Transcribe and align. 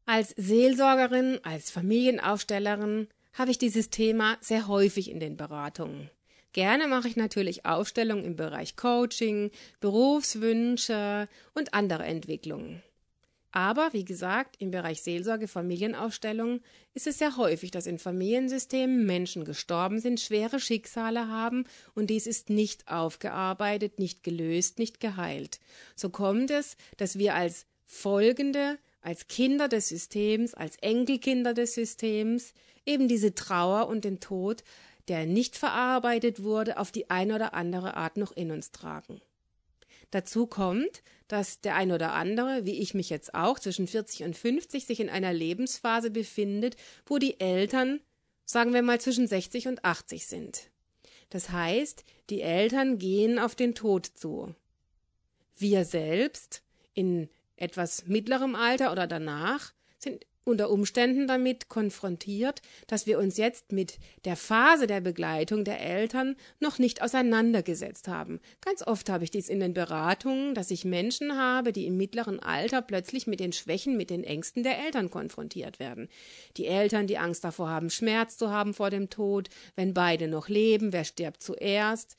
Als 0.06 0.32
Seelsorgerin, 0.32 1.40
als 1.44 1.72
Familienaufstellerin 1.72 3.08
habe 3.32 3.52
ich 3.52 3.58
dieses 3.58 3.90
Thema 3.90 4.36
sehr 4.42 4.68
häufig 4.68 5.10
in 5.10 5.22
den 5.22 5.38
Beratungen. 5.38 6.10
Gerne 6.56 6.88
mache 6.88 7.10
ich 7.10 7.18
natürlich 7.18 7.66
Aufstellungen 7.66 8.24
im 8.24 8.38
Bereich 8.38 8.78
Coaching, 8.78 9.52
Berufswünsche 9.82 11.28
und 11.54 11.74
andere 11.74 12.06
Entwicklungen. 12.06 12.82
Aber 13.52 13.90
wie 13.92 14.06
gesagt, 14.06 14.56
im 14.60 14.72
Bereich 14.72 15.02
Seelsorge, 15.02 15.50
Familienaufstellungen 15.50 16.62
ist 16.94 17.08
es 17.08 17.18
sehr 17.18 17.36
häufig, 17.36 17.72
dass 17.72 17.88
in 17.88 18.00
Familiensystemen 18.00 19.06
Menschen 19.06 19.44
gestorben 19.44 20.00
sind, 20.00 20.22
schwere 20.22 20.62
Schicksale 20.62 21.28
haben 21.28 21.66
und 21.94 22.10
dies 22.10 22.26
ist 22.26 22.50
nicht 22.50 22.88
aufgearbeitet, 22.88 24.00
nicht 24.00 24.24
gelöst, 24.24 24.80
nicht 24.80 25.02
geheilt. 25.02 25.60
So 25.94 26.10
kommt 26.10 26.52
es, 26.52 26.78
dass 26.96 27.18
wir 27.18 27.36
als 27.36 27.66
Folgende, 27.86 28.78
als 29.02 29.28
Kinder 29.28 29.68
des 29.68 29.90
Systems, 29.90 30.54
als 30.54 30.78
Enkelkinder 30.78 31.54
des 31.54 31.74
Systems 31.74 32.54
eben 32.86 33.10
diese 33.10 33.36
Trauer 33.36 33.90
und 33.90 34.06
den 34.06 34.22
Tod 34.22 34.64
der 35.08 35.26
nicht 35.26 35.56
verarbeitet 35.56 36.44
wurde, 36.44 36.78
auf 36.78 36.92
die 36.92 37.10
eine 37.10 37.36
oder 37.36 37.54
andere 37.54 37.96
Art 37.96 38.18
noch 38.18 38.32
in 38.32 38.52
uns 38.52 38.72
tragen. 38.72 39.22
Dazu 40.12 40.48
kommt, 40.48 41.04
dass 41.28 41.62
der 41.62 41.76
ein 41.76 41.92
oder 41.92 42.14
andere, 42.14 42.66
wie 42.66 42.80
ich 42.80 42.94
mich 42.94 43.10
jetzt 43.10 43.34
auch, 43.34 43.60
zwischen 43.60 43.88
40 43.88 44.24
und 44.24 44.38
50 44.38 44.86
sich 44.86 45.00
in 45.00 45.10
einer 45.10 45.34
Lebensphase 45.34 46.12
befindet, 46.12 46.76
wo 47.06 47.18
die 47.18 47.40
Eltern, 47.40 48.00
sagen 48.46 48.74
wir 48.74 48.82
mal, 48.82 49.02
zwischen 49.02 49.28
60 49.28 49.68
und 49.68 49.84
80 49.84 50.28
sind. 50.28 50.70
Das 51.30 51.50
heißt, 51.50 52.04
die 52.30 52.42
Eltern 52.42 52.98
gehen 52.98 53.40
auf 53.40 53.56
den 53.56 53.76
Tod 53.76 54.06
zu. 54.06 54.54
Wir 55.58 55.86
selbst, 55.86 56.62
in 56.94 57.30
etwas 57.56 58.06
mittlerem 58.08 58.56
Alter 58.56 58.92
oder 58.92 59.08
danach, 59.08 59.74
sind 59.98 60.26
unter 60.46 60.70
Umständen 60.70 61.28
damit 61.28 61.68
konfrontiert, 61.68 62.62
dass 62.88 63.06
wir 63.08 63.20
uns 63.20 63.36
jetzt 63.38 63.72
mit 63.72 64.00
der 64.24 64.38
Phase 64.38 64.88
der 64.88 65.02
Begleitung 65.02 65.66
der 65.66 65.82
Eltern 65.82 66.36
noch 66.60 66.80
nicht 66.80 67.02
auseinandergesetzt 67.02 68.08
haben. 68.08 68.40
Ganz 68.62 68.82
oft 68.86 69.10
habe 69.10 69.24
ich 69.24 69.32
dies 69.32 69.50
in 69.50 69.60
den 69.60 69.74
Beratungen, 69.74 70.56
dass 70.56 70.72
ich 70.72 70.86
Menschen 70.86 71.38
habe, 71.38 71.74
die 71.74 71.88
im 71.88 71.98
mittleren 71.98 72.40
Alter 72.40 72.82
plötzlich 72.82 73.28
mit 73.28 73.40
den 73.40 73.52
Schwächen, 73.52 73.98
mit 73.98 74.10
den 74.10 74.24
Ängsten 74.24 74.64
der 74.64 74.80
Eltern 74.86 75.10
konfrontiert 75.10 75.80
werden. 75.80 76.08
Die 76.58 76.68
Eltern, 76.68 77.08
die 77.08 77.18
Angst 77.18 77.44
davor 77.44 77.70
haben, 77.70 77.90
Schmerz 77.90 78.38
zu 78.38 78.52
haben 78.52 78.74
vor 78.74 78.90
dem 78.90 79.10
Tod, 79.10 79.50
wenn 79.76 79.94
beide 79.94 80.28
noch 80.28 80.48
leben, 80.48 80.94
wer 80.94 81.04
stirbt 81.04 81.42
zuerst, 81.42 82.16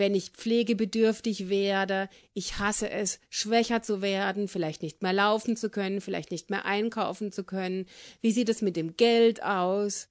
wenn 0.00 0.16
ich 0.16 0.30
pflegebedürftig 0.30 1.48
werde, 1.48 2.08
ich 2.34 2.58
hasse 2.58 2.90
es, 2.90 3.20
schwächer 3.28 3.82
zu 3.82 4.02
werden, 4.02 4.48
vielleicht 4.48 4.82
nicht 4.82 5.02
mehr 5.02 5.12
laufen 5.12 5.56
zu 5.56 5.70
können, 5.70 6.00
vielleicht 6.00 6.32
nicht 6.32 6.50
mehr 6.50 6.64
einkaufen 6.64 7.30
zu 7.30 7.44
können. 7.44 7.86
Wie 8.20 8.32
sieht 8.32 8.48
es 8.48 8.62
mit 8.62 8.74
dem 8.74 8.96
Geld 8.96 9.44
aus? 9.44 10.08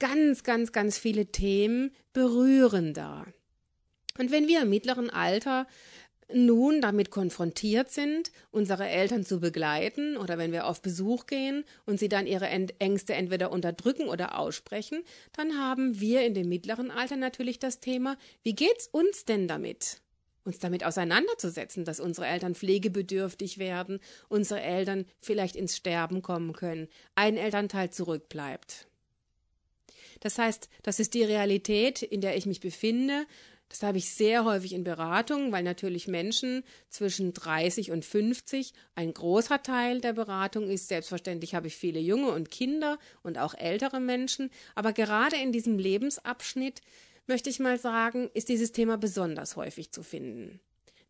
Ganz, 0.00 0.42
ganz, 0.42 0.72
ganz 0.72 0.98
viele 0.98 1.26
Themen 1.26 1.94
berühren 2.12 2.92
da. 2.92 3.24
Und 4.18 4.30
wenn 4.30 4.48
wir 4.48 4.62
im 4.62 4.70
mittleren 4.70 5.08
Alter 5.08 5.66
nun 6.32 6.80
damit 6.80 7.10
konfrontiert 7.10 7.90
sind, 7.90 8.32
unsere 8.50 8.88
Eltern 8.88 9.24
zu 9.24 9.40
begleiten 9.40 10.16
oder 10.16 10.38
wenn 10.38 10.52
wir 10.52 10.66
auf 10.66 10.82
Besuch 10.82 11.26
gehen 11.26 11.64
und 11.86 11.98
sie 11.98 12.08
dann 12.08 12.26
ihre 12.26 12.48
Ängste 12.48 13.14
entweder 13.14 13.50
unterdrücken 13.50 14.08
oder 14.08 14.38
aussprechen, 14.38 15.02
dann 15.32 15.58
haben 15.58 16.00
wir 16.00 16.22
in 16.22 16.34
dem 16.34 16.48
mittleren 16.48 16.90
Alter 16.90 17.16
natürlich 17.16 17.58
das 17.58 17.80
Thema, 17.80 18.16
wie 18.42 18.54
geht's 18.54 18.88
uns 18.88 19.24
denn 19.24 19.48
damit? 19.48 20.00
Uns 20.44 20.58
damit 20.58 20.84
auseinanderzusetzen, 20.84 21.84
dass 21.84 22.00
unsere 22.00 22.26
Eltern 22.26 22.54
pflegebedürftig 22.54 23.58
werden, 23.58 23.98
unsere 24.28 24.60
Eltern 24.60 25.06
vielleicht 25.20 25.56
ins 25.56 25.76
Sterben 25.76 26.20
kommen 26.20 26.52
können, 26.52 26.88
ein 27.14 27.36
Elternteil 27.36 27.90
zurückbleibt. 27.90 28.86
Das 30.20 30.38
heißt, 30.38 30.68
das 30.82 31.00
ist 31.00 31.14
die 31.14 31.24
Realität, 31.24 32.02
in 32.02 32.20
der 32.20 32.36
ich 32.36 32.46
mich 32.46 32.60
befinde, 32.60 33.26
das 33.74 33.82
habe 33.82 33.98
ich 33.98 34.08
sehr 34.08 34.44
häufig 34.44 34.72
in 34.72 34.84
Beratungen, 34.84 35.50
weil 35.50 35.64
natürlich 35.64 36.06
Menschen 36.06 36.62
zwischen 36.90 37.32
30 37.32 37.90
und 37.90 38.04
50 38.04 38.72
ein 38.94 39.12
großer 39.12 39.64
Teil 39.64 40.00
der 40.00 40.12
Beratung 40.12 40.68
ist. 40.68 40.86
Selbstverständlich 40.86 41.56
habe 41.56 41.66
ich 41.66 41.74
viele 41.74 41.98
junge 41.98 42.28
und 42.28 42.52
Kinder 42.52 43.00
und 43.24 43.36
auch 43.36 43.52
ältere 43.52 43.98
Menschen. 43.98 44.50
Aber 44.76 44.92
gerade 44.92 45.34
in 45.34 45.50
diesem 45.50 45.76
Lebensabschnitt, 45.80 46.82
möchte 47.26 47.50
ich 47.50 47.58
mal 47.58 47.76
sagen, 47.76 48.30
ist 48.32 48.48
dieses 48.48 48.70
Thema 48.70 48.96
besonders 48.96 49.56
häufig 49.56 49.90
zu 49.90 50.04
finden 50.04 50.60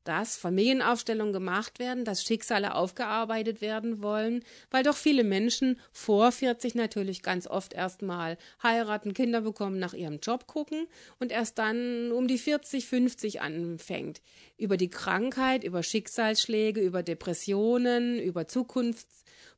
dass 0.04 0.36
Familienaufstellungen 0.36 1.32
gemacht 1.32 1.78
werden, 1.78 2.04
dass 2.04 2.22
Schicksale 2.22 2.74
aufgearbeitet 2.74 3.60
werden 3.60 4.02
wollen, 4.02 4.44
weil 4.70 4.82
doch 4.82 4.96
viele 4.96 5.24
Menschen 5.24 5.80
vor 5.92 6.30
40 6.30 6.74
natürlich 6.74 7.22
ganz 7.22 7.46
oft 7.46 7.72
erstmal 7.72 8.38
heiraten, 8.62 9.14
Kinder 9.14 9.40
bekommen, 9.40 9.78
nach 9.78 9.94
ihrem 9.94 10.20
Job 10.20 10.46
gucken 10.46 10.86
und 11.18 11.32
erst 11.32 11.58
dann 11.58 12.12
um 12.12 12.28
die 12.28 12.38
40, 12.38 12.86
50 12.86 13.40
anfängt. 13.40 14.20
Über 14.56 14.76
die 14.76 14.90
Krankheit, 14.90 15.64
über 15.64 15.82
Schicksalsschläge, 15.82 16.80
über 16.80 17.02
Depressionen, 17.02 18.18
über 18.18 18.46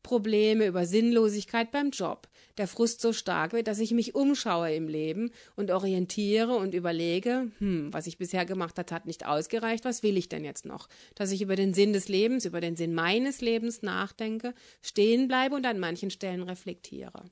Zukunftsprobleme, 0.07 0.67
über 0.67 0.87
Sinnlosigkeit 0.87 1.71
beim 1.71 1.91
Job 1.91 2.29
der 2.59 2.69
Frust 2.69 3.03
so 3.03 3.13
stark 3.13 3.53
wird, 3.53 3.67
dass 3.67 3.81
ich 3.81 3.91
mich 3.91 4.15
umschaue 4.15 4.75
im 4.75 4.89
Leben 4.89 5.31
und 5.57 5.71
orientiere 5.71 6.55
und 6.55 6.75
überlege, 6.75 7.51
hm, 7.59 7.93
was 7.93 8.07
ich 8.07 8.17
bisher 8.17 8.47
gemacht 8.47 8.79
habe, 8.79 8.95
hat 8.95 9.05
nicht 9.05 9.27
ausgereicht, 9.27 9.85
was 9.85 10.03
will 10.03 10.17
ich 10.17 10.31
denn 10.31 10.45
jetzt 10.45 10.65
noch? 10.65 10.89
Dass 11.15 11.33
ich 11.33 11.43
über 11.43 11.57
den 11.57 11.75
Sinn 11.75 11.93
des 11.93 12.09
Lebens, 12.09 12.47
über 12.47 12.63
den 12.63 12.77
Sinn 12.77 12.95
meines 12.95 13.43
Lebens 13.43 13.83
nachdenke, 13.83 14.55
stehen 14.81 15.29
bleibe 15.29 15.55
und 15.55 15.67
an 15.67 15.79
manchen 15.79 16.11
Stellen 16.11 16.43
reflektiere. 16.43 17.25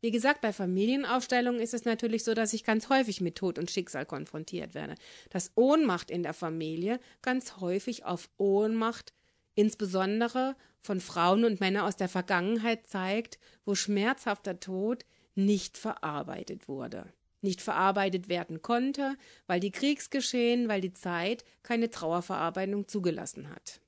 Wie 0.00 0.10
gesagt, 0.10 0.42
bei 0.42 0.52
Familienaufstellungen 0.52 1.60
ist 1.60 1.74
es 1.74 1.84
natürlich 1.84 2.22
so, 2.22 2.34
dass 2.34 2.52
ich 2.52 2.64
ganz 2.64 2.88
häufig 2.88 3.20
mit 3.20 3.36
Tod 3.36 3.58
und 3.58 3.70
Schicksal 3.70 4.06
konfrontiert 4.06 4.74
werde. 4.74 4.94
Dass 5.30 5.52
Ohnmacht 5.56 6.10
in 6.10 6.22
der 6.22 6.34
Familie 6.34 7.00
ganz 7.22 7.56
häufig 7.60 8.04
auf 8.04 8.28
Ohnmacht 8.36 9.12
insbesondere 9.60 10.56
von 10.80 11.00
Frauen 11.00 11.44
und 11.44 11.60
Männern 11.60 11.84
aus 11.84 11.96
der 11.96 12.08
Vergangenheit 12.08 12.86
zeigt, 12.86 13.38
wo 13.64 13.74
schmerzhafter 13.74 14.58
Tod 14.58 15.04
nicht 15.34 15.76
verarbeitet 15.76 16.66
wurde, 16.66 17.12
nicht 17.42 17.60
verarbeitet 17.60 18.28
werden 18.28 18.62
konnte, 18.62 19.16
weil 19.46 19.60
die 19.60 19.70
Kriegsgeschehen, 19.70 20.68
weil 20.68 20.80
die 20.80 20.94
Zeit 20.94 21.44
keine 21.62 21.90
Trauerverarbeitung 21.90 22.88
zugelassen 22.88 23.50
hat. 23.50 23.80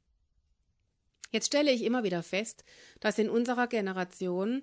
Jetzt 1.30 1.46
stelle 1.46 1.72
ich 1.72 1.82
immer 1.82 2.04
wieder 2.04 2.22
fest, 2.22 2.64
dass 3.00 3.18
in 3.18 3.30
unserer 3.30 3.66
Generation 3.66 4.62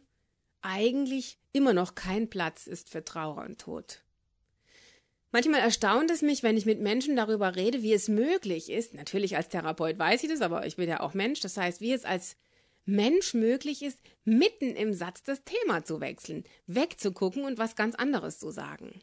eigentlich 0.62 1.40
immer 1.52 1.74
noch 1.74 1.96
kein 1.96 2.30
Platz 2.30 2.68
ist 2.68 2.90
für 2.90 3.04
Trauer 3.04 3.44
und 3.44 3.60
Tod. 3.60 4.04
Manchmal 5.32 5.62
erstaunt 5.62 6.10
es 6.10 6.22
mich, 6.24 6.42
wenn 6.42 6.58
ich 6.58 6.66
mit 6.66 6.82
Menschen 6.82 7.16
darüber 7.16 7.56
rede, 7.56 7.84
wie 7.84 7.94
es 7.94 8.08
möglich 8.08 8.70
ist. 8.70 8.96
Natürlich 8.96 9.36
als 9.36 9.50
Therapeut 9.50 10.00
weiß 10.00 10.24
ich 10.24 10.30
das, 10.30 10.42
aber 10.42 10.66
ich 10.66 10.78
bin 10.78 10.90
ja 10.90 11.02
auch 11.02 11.14
Mensch. 11.14 11.40
Das 11.42 11.56
heißt, 11.56 11.82
wie 11.82 11.94
es 11.94 12.04
als 12.04 12.36
Mensch 12.86 13.36
möglich 13.36 13.84
ist, 13.84 14.00
mitten 14.24 14.76
im 14.76 14.94
Satz 14.94 15.22
das 15.22 15.44
Thema 15.44 15.84
zu 15.84 16.02
wechseln, 16.02 16.44
wegzugucken 16.66 17.44
und 17.44 17.60
was 17.60 17.76
ganz 17.76 17.94
anderes 17.96 18.40
zu 18.40 18.50
sagen. 18.50 19.02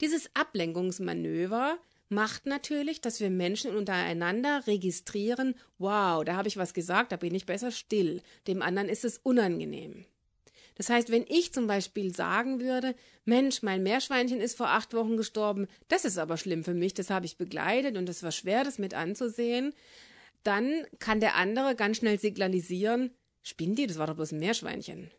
Dieses 0.00 0.30
Ablenkungsmanöver 0.34 1.78
macht 2.08 2.46
natürlich, 2.46 3.00
dass 3.00 3.18
wir 3.18 3.30
Menschen 3.30 3.74
untereinander 3.74 4.66
registrieren, 4.66 5.54
wow, 5.78 6.24
da 6.24 6.36
habe 6.36 6.48
ich 6.48 6.56
was 6.56 6.74
gesagt, 6.74 7.10
da 7.10 7.16
bin 7.16 7.34
ich 7.34 7.46
besser 7.46 7.72
still, 7.72 8.22
dem 8.46 8.62
anderen 8.62 8.88
ist 8.88 9.04
es 9.04 9.18
unangenehm. 9.18 10.04
Das 10.74 10.88
heißt, 10.88 11.10
wenn 11.10 11.24
ich 11.28 11.52
zum 11.52 11.66
Beispiel 11.66 12.14
sagen 12.14 12.60
würde, 12.60 12.94
Mensch, 13.24 13.62
mein 13.62 13.82
Meerschweinchen 13.82 14.40
ist 14.40 14.56
vor 14.56 14.68
acht 14.68 14.94
Wochen 14.94 15.16
gestorben, 15.16 15.68
das 15.88 16.04
ist 16.04 16.18
aber 16.18 16.36
schlimm 16.36 16.64
für 16.64 16.74
mich, 16.74 16.94
das 16.94 17.10
habe 17.10 17.26
ich 17.26 17.36
begleitet 17.36 17.96
und 17.96 18.08
es 18.08 18.22
war 18.22 18.32
schwer, 18.32 18.64
das 18.64 18.78
mit 18.78 18.94
anzusehen, 18.94 19.74
dann 20.42 20.86
kann 20.98 21.20
der 21.20 21.36
andere 21.36 21.76
ganz 21.76 21.98
schnell 21.98 22.18
signalisieren, 22.18 23.10
spinnt 23.42 23.78
die, 23.78 23.86
das 23.86 23.98
war 23.98 24.06
doch 24.06 24.16
bloß 24.16 24.32
ein 24.32 24.40
Meerschweinchen. 24.40 25.10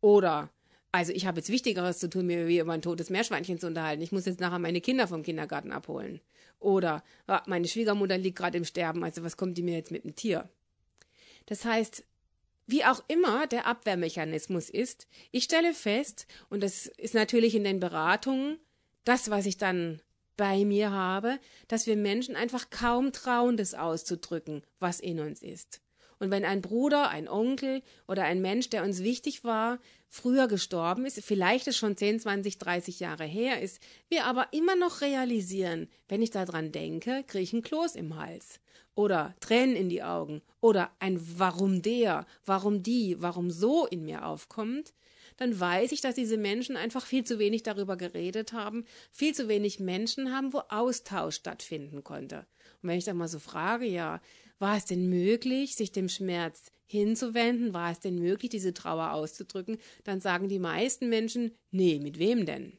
Oder, 0.00 0.50
also 0.90 1.12
ich 1.12 1.26
habe 1.26 1.38
jetzt 1.38 1.48
Wichtigeres 1.48 1.98
zu 1.98 2.10
tun, 2.10 2.26
mir 2.26 2.46
über 2.46 2.72
ein 2.72 2.82
totes 2.82 3.08
Meerschweinchen 3.08 3.58
zu 3.58 3.68
unterhalten. 3.68 4.02
Ich 4.02 4.12
muss 4.12 4.26
jetzt 4.26 4.40
nachher 4.40 4.58
meine 4.58 4.80
Kinder 4.80 5.06
vom 5.06 5.22
Kindergarten 5.22 5.72
abholen. 5.72 6.20
Oder 6.58 7.02
ah, 7.26 7.42
meine 7.46 7.68
Schwiegermutter 7.68 8.18
liegt 8.18 8.38
gerade 8.38 8.58
im 8.58 8.64
Sterben, 8.64 9.02
also 9.02 9.22
was 9.22 9.36
kommt 9.36 9.56
die 9.58 9.62
mir 9.62 9.76
jetzt 9.76 9.90
mit 9.90 10.04
dem 10.04 10.14
Tier? 10.14 10.48
Das 11.46 11.64
heißt, 11.64 12.04
wie 12.66 12.84
auch 12.84 13.02
immer 13.08 13.46
der 13.46 13.66
Abwehrmechanismus 13.66 14.70
ist, 14.70 15.06
ich 15.30 15.44
stelle 15.44 15.74
fest, 15.74 16.26
und 16.48 16.62
das 16.62 16.86
ist 16.86 17.14
natürlich 17.14 17.54
in 17.54 17.64
den 17.64 17.80
Beratungen 17.80 18.58
das, 19.04 19.30
was 19.30 19.46
ich 19.46 19.58
dann 19.58 20.00
bei 20.36 20.64
mir 20.64 20.90
habe, 20.90 21.38
dass 21.68 21.86
wir 21.86 21.96
Menschen 21.96 22.36
einfach 22.36 22.70
kaum 22.70 23.12
trauen, 23.12 23.56
das 23.56 23.74
auszudrücken, 23.74 24.62
was 24.78 25.00
in 25.00 25.20
uns 25.20 25.42
ist. 25.42 25.81
Und 26.22 26.30
wenn 26.30 26.44
ein 26.44 26.62
Bruder, 26.62 27.08
ein 27.08 27.28
Onkel 27.28 27.82
oder 28.06 28.22
ein 28.22 28.40
Mensch, 28.40 28.70
der 28.70 28.84
uns 28.84 29.02
wichtig 29.02 29.42
war, 29.42 29.80
früher 30.08 30.46
gestorben 30.46 31.04
ist, 31.04 31.20
vielleicht 31.24 31.66
ist 31.66 31.78
schon 31.78 31.96
10, 31.96 32.20
20, 32.20 32.58
30 32.58 33.00
Jahre 33.00 33.24
her 33.24 33.60
ist, 33.60 33.82
wir 34.08 34.24
aber 34.26 34.46
immer 34.52 34.76
noch 34.76 35.00
realisieren, 35.00 35.88
wenn 36.06 36.22
ich 36.22 36.30
daran 36.30 36.70
denke, 36.70 37.24
kriege 37.26 37.42
ich 37.42 37.52
ein 37.52 37.64
Kloß 37.64 37.96
im 37.96 38.14
Hals 38.14 38.60
oder 38.94 39.34
Tränen 39.40 39.74
in 39.74 39.88
die 39.88 40.04
Augen 40.04 40.42
oder 40.60 40.92
ein 41.00 41.20
Warum 41.40 41.82
der, 41.82 42.24
warum 42.46 42.84
die, 42.84 43.16
warum 43.20 43.50
so 43.50 43.86
in 43.86 44.04
mir 44.04 44.24
aufkommt, 44.24 44.94
dann 45.38 45.58
weiß 45.58 45.90
ich, 45.90 46.02
dass 46.02 46.14
diese 46.14 46.36
Menschen 46.36 46.76
einfach 46.76 47.04
viel 47.04 47.24
zu 47.24 47.40
wenig 47.40 47.64
darüber 47.64 47.96
geredet 47.96 48.52
haben, 48.52 48.84
viel 49.10 49.34
zu 49.34 49.48
wenig 49.48 49.80
Menschen 49.80 50.32
haben, 50.32 50.52
wo 50.52 50.62
Austausch 50.68 51.34
stattfinden 51.34 52.04
konnte. 52.04 52.46
Und 52.80 52.90
wenn 52.90 52.98
ich 52.98 53.04
dann 53.04 53.16
mal 53.16 53.26
so 53.26 53.40
frage, 53.40 53.86
ja, 53.86 54.20
war 54.62 54.78
es 54.78 54.86
denn 54.86 55.08
möglich, 55.08 55.74
sich 55.74 55.92
dem 55.92 56.08
Schmerz 56.08 56.72
hinzuwenden? 56.86 57.74
War 57.74 57.90
es 57.90 58.00
denn 58.00 58.14
möglich, 58.14 58.50
diese 58.50 58.72
Trauer 58.72 59.12
auszudrücken? 59.12 59.78
Dann 60.04 60.20
sagen 60.20 60.48
die 60.48 60.60
meisten 60.60 61.08
Menschen, 61.08 61.52
nee, 61.70 61.98
mit 61.98 62.18
wem 62.18 62.46
denn? 62.46 62.78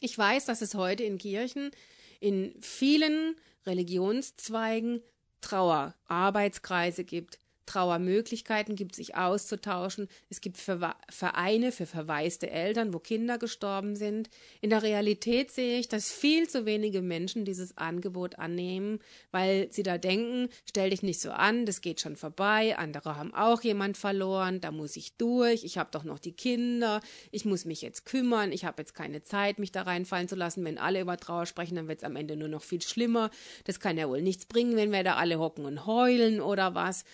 Ich 0.00 0.18
weiß, 0.18 0.46
dass 0.46 0.62
es 0.62 0.74
heute 0.74 1.04
in 1.04 1.18
Kirchen 1.18 1.70
in 2.18 2.54
vielen 2.60 3.36
Religionszweigen 3.66 5.02
Trauerarbeitskreise 5.40 7.04
gibt, 7.04 7.38
Trauermöglichkeiten 7.66 8.76
gibt, 8.76 8.94
sich 8.94 9.14
auszutauschen. 9.14 10.08
Es 10.30 10.40
gibt 10.40 10.58
Vereine 10.58 11.72
für 11.72 11.86
verwaiste 11.86 12.50
Eltern, 12.50 12.94
wo 12.94 12.98
Kinder 12.98 13.38
gestorben 13.38 13.96
sind. 13.96 14.30
In 14.60 14.70
der 14.70 14.82
Realität 14.82 15.50
sehe 15.50 15.78
ich, 15.78 15.88
dass 15.88 16.12
viel 16.12 16.48
zu 16.48 16.66
wenige 16.66 17.02
Menschen 17.02 17.44
dieses 17.44 17.76
Angebot 17.76 18.38
annehmen, 18.38 18.98
weil 19.30 19.68
sie 19.70 19.82
da 19.82 19.98
denken, 19.98 20.48
stell 20.64 20.90
dich 20.90 21.02
nicht 21.02 21.20
so 21.20 21.30
an, 21.30 21.66
das 21.66 21.80
geht 21.80 22.00
schon 22.00 22.16
vorbei, 22.16 22.76
andere 22.78 23.16
haben 23.16 23.34
auch 23.34 23.62
jemand 23.62 23.96
verloren, 23.96 24.60
da 24.60 24.70
muss 24.70 24.96
ich 24.96 25.16
durch, 25.16 25.64
ich 25.64 25.78
habe 25.78 25.90
doch 25.92 26.04
noch 26.04 26.18
die 26.18 26.32
Kinder, 26.32 27.00
ich 27.30 27.44
muss 27.44 27.64
mich 27.64 27.82
jetzt 27.82 28.06
kümmern, 28.06 28.52
ich 28.52 28.64
habe 28.64 28.82
jetzt 28.82 28.94
keine 28.94 29.22
Zeit, 29.22 29.58
mich 29.58 29.72
da 29.72 29.82
reinfallen 29.82 30.28
zu 30.28 30.36
lassen. 30.36 30.64
Wenn 30.64 30.78
alle 30.78 31.00
über 31.00 31.16
Trauer 31.16 31.46
sprechen, 31.46 31.76
dann 31.76 31.88
wird 31.88 31.98
es 31.98 32.04
am 32.04 32.16
Ende 32.16 32.36
nur 32.36 32.48
noch 32.48 32.62
viel 32.62 32.82
schlimmer. 32.82 33.30
Das 33.64 33.80
kann 33.80 33.98
ja 33.98 34.08
wohl 34.08 34.22
nichts 34.22 34.46
bringen, 34.46 34.76
wenn 34.76 34.92
wir 34.92 35.04
da 35.04 35.16
alle 35.16 35.38
hocken 35.38 35.64
und 35.64 35.86
heulen 35.86 36.40
oder 36.40 36.74
was. 36.74 37.04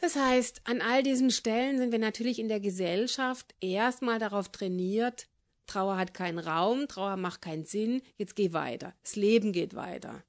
Das 0.00 0.16
heißt, 0.16 0.62
an 0.64 0.80
all 0.80 1.02
diesen 1.02 1.30
Stellen 1.30 1.78
sind 1.78 1.92
wir 1.92 1.98
natürlich 1.98 2.38
in 2.38 2.48
der 2.48 2.60
Gesellschaft 2.60 3.54
erstmal 3.60 4.18
darauf 4.18 4.50
trainiert, 4.50 5.26
Trauer 5.66 5.96
hat 5.98 6.14
keinen 6.14 6.40
Raum, 6.40 6.88
Trauer 6.88 7.16
macht 7.16 7.42
keinen 7.42 7.64
Sinn, 7.64 8.02
jetzt 8.16 8.34
geh 8.34 8.52
weiter. 8.52 8.92
Das 9.04 9.14
Leben 9.14 9.52
geht 9.52 9.76
weiter. 9.76 10.24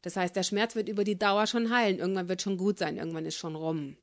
Das 0.00 0.16
heißt, 0.16 0.34
der 0.34 0.42
Schmerz 0.42 0.74
wird 0.74 0.88
über 0.88 1.04
die 1.04 1.18
Dauer 1.18 1.46
schon 1.46 1.70
heilen, 1.70 1.98
irgendwann 1.98 2.28
wird 2.28 2.40
schon 2.40 2.56
gut 2.56 2.78
sein, 2.78 2.96
irgendwann 2.96 3.26
ist 3.26 3.36
schon 3.36 3.54
rum. 3.54 3.96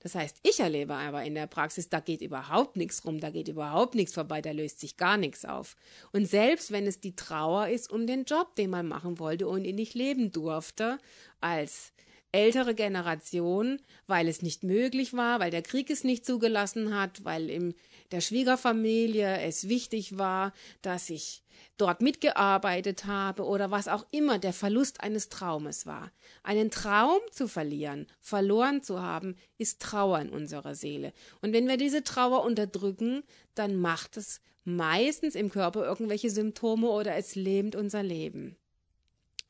Das 0.00 0.14
heißt, 0.14 0.38
ich 0.42 0.60
erlebe 0.60 0.94
aber 0.94 1.22
in 1.24 1.34
der 1.34 1.46
Praxis, 1.46 1.88
da 1.88 2.00
geht 2.00 2.22
überhaupt 2.22 2.76
nichts 2.76 3.04
rum, 3.04 3.20
da 3.20 3.30
geht 3.30 3.48
überhaupt 3.48 3.94
nichts 3.94 4.14
vorbei, 4.14 4.40
da 4.40 4.50
löst 4.50 4.80
sich 4.80 4.96
gar 4.96 5.18
nichts 5.18 5.44
auf. 5.44 5.76
Und 6.12 6.26
selbst 6.26 6.72
wenn 6.72 6.86
es 6.86 7.00
die 7.00 7.14
Trauer 7.14 7.68
ist 7.68 7.92
um 7.92 8.06
den 8.06 8.24
Job, 8.24 8.56
den 8.56 8.70
man 8.70 8.88
machen 8.88 9.18
wollte 9.18 9.46
und 9.46 9.64
ihn 9.64 9.76
nicht 9.76 9.94
leben 9.94 10.32
durfte, 10.32 10.98
als 11.40 11.92
ältere 12.32 12.74
Generation, 12.74 13.80
weil 14.06 14.28
es 14.28 14.42
nicht 14.42 14.62
möglich 14.62 15.14
war, 15.14 15.40
weil 15.40 15.50
der 15.50 15.62
Krieg 15.62 15.90
es 15.90 16.04
nicht 16.04 16.24
zugelassen 16.24 16.94
hat, 16.94 17.24
weil 17.24 17.50
in 17.50 17.74
der 18.12 18.20
Schwiegerfamilie 18.20 19.40
es 19.40 19.68
wichtig 19.68 20.18
war, 20.18 20.52
dass 20.82 21.10
ich 21.10 21.42
dort 21.76 22.02
mitgearbeitet 22.02 23.06
habe 23.06 23.44
oder 23.44 23.70
was 23.70 23.88
auch 23.88 24.06
immer 24.10 24.38
der 24.38 24.52
Verlust 24.52 25.00
eines 25.00 25.28
Traumes 25.28 25.86
war. 25.86 26.12
Einen 26.42 26.70
Traum 26.70 27.20
zu 27.32 27.48
verlieren, 27.48 28.06
verloren 28.20 28.82
zu 28.82 29.00
haben, 29.00 29.36
ist 29.58 29.80
Trauer 29.80 30.20
in 30.20 30.30
unserer 30.30 30.74
Seele. 30.74 31.12
Und 31.40 31.52
wenn 31.52 31.68
wir 31.68 31.76
diese 31.76 32.04
Trauer 32.04 32.44
unterdrücken, 32.44 33.22
dann 33.54 33.76
macht 33.76 34.16
es 34.16 34.40
meistens 34.64 35.34
im 35.34 35.50
Körper 35.50 35.84
irgendwelche 35.84 36.30
Symptome 36.30 36.88
oder 36.88 37.16
es 37.16 37.34
lähmt 37.34 37.74
unser 37.74 38.02
Leben. 38.02 38.56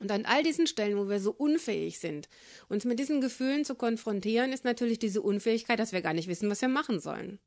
Und 0.00 0.10
an 0.10 0.24
all 0.24 0.42
diesen 0.42 0.66
Stellen, 0.66 0.96
wo 0.96 1.08
wir 1.10 1.20
so 1.20 1.30
unfähig 1.30 1.98
sind, 1.98 2.28
uns 2.68 2.86
mit 2.86 2.98
diesen 2.98 3.20
Gefühlen 3.20 3.66
zu 3.66 3.74
konfrontieren, 3.74 4.52
ist 4.52 4.64
natürlich 4.64 4.98
diese 4.98 5.20
Unfähigkeit, 5.20 5.78
dass 5.78 5.92
wir 5.92 6.00
gar 6.00 6.14
nicht 6.14 6.26
wissen, 6.26 6.50
was 6.50 6.62
wir 6.62 6.68
machen 6.68 7.00
sollen. 7.00 7.38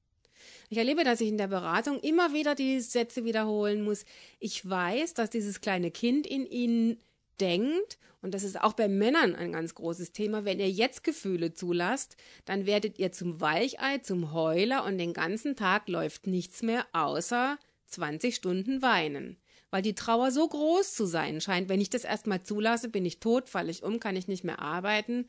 Ich 0.69 0.77
erlebe, 0.77 1.03
dass 1.03 1.19
ich 1.19 1.29
in 1.29 1.37
der 1.37 1.47
Beratung 1.47 1.99
immer 1.99 2.33
wieder 2.33 2.53
die 2.53 2.79
Sätze 2.79 3.25
wiederholen 3.25 3.83
muss. 3.83 4.05
Ich 4.39 4.67
weiß, 4.67 5.15
dass 5.15 5.31
dieses 5.31 5.61
kleine 5.61 5.89
Kind 5.89 6.27
in 6.27 6.45
Ihnen 6.45 6.99
denkt, 7.39 7.97
und 8.21 8.33
das 8.33 8.43
ist 8.43 8.61
auch 8.61 8.73
bei 8.73 8.87
Männern 8.87 9.35
ein 9.35 9.51
ganz 9.51 9.73
großes 9.73 10.11
Thema, 10.13 10.45
wenn 10.45 10.59
ihr 10.59 10.69
jetzt 10.69 11.03
Gefühle 11.03 11.53
zulasst, 11.53 12.15
dann 12.45 12.65
werdet 12.65 12.97
ihr 12.97 13.11
zum 13.11 13.41
Weichei, 13.41 13.97
zum 13.97 14.31
Heuler 14.31 14.85
und 14.85 14.97
den 14.97 15.13
ganzen 15.13 15.55
Tag 15.55 15.89
läuft 15.89 16.27
nichts 16.27 16.61
mehr 16.61 16.85
außer 16.93 17.57
20 17.87 18.35
Stunden 18.35 18.81
weinen 18.81 19.37
weil 19.73 19.81
die 19.81 19.95
Trauer 19.95 20.29
so 20.29 20.47
groß 20.47 20.93
zu 20.93 21.07
sein 21.07 21.41
scheint. 21.41 21.67
Wenn 21.67 21.81
ich 21.81 21.89
das 21.89 22.03
erstmal 22.03 22.43
zulasse, 22.43 22.89
bin 22.89 23.07
ich 23.07 23.19
tot, 23.19 23.49
falle 23.49 23.71
ich 23.71 23.81
um, 23.81 23.99
kann 23.99 24.15
ich 24.15 24.27
nicht 24.27 24.43
mehr 24.43 24.59
arbeiten. 24.59 25.27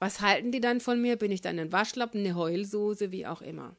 Was 0.00 0.20
halten 0.20 0.50
die 0.50 0.60
dann 0.60 0.80
von 0.80 1.00
mir? 1.00 1.14
Bin 1.14 1.30
ich 1.30 1.40
dann 1.40 1.56
ein 1.56 1.70
Waschlappen, 1.70 2.18
eine 2.18 2.34
Heulsoße, 2.34 3.12
wie 3.12 3.28
auch 3.28 3.42
immer. 3.42 3.76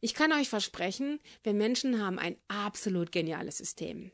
Ich 0.00 0.14
kann 0.14 0.32
euch 0.32 0.48
versprechen, 0.48 1.20
wir 1.44 1.54
Menschen 1.54 2.04
haben 2.04 2.18
ein 2.18 2.34
absolut 2.48 3.12
geniales 3.12 3.58
System. 3.58 4.10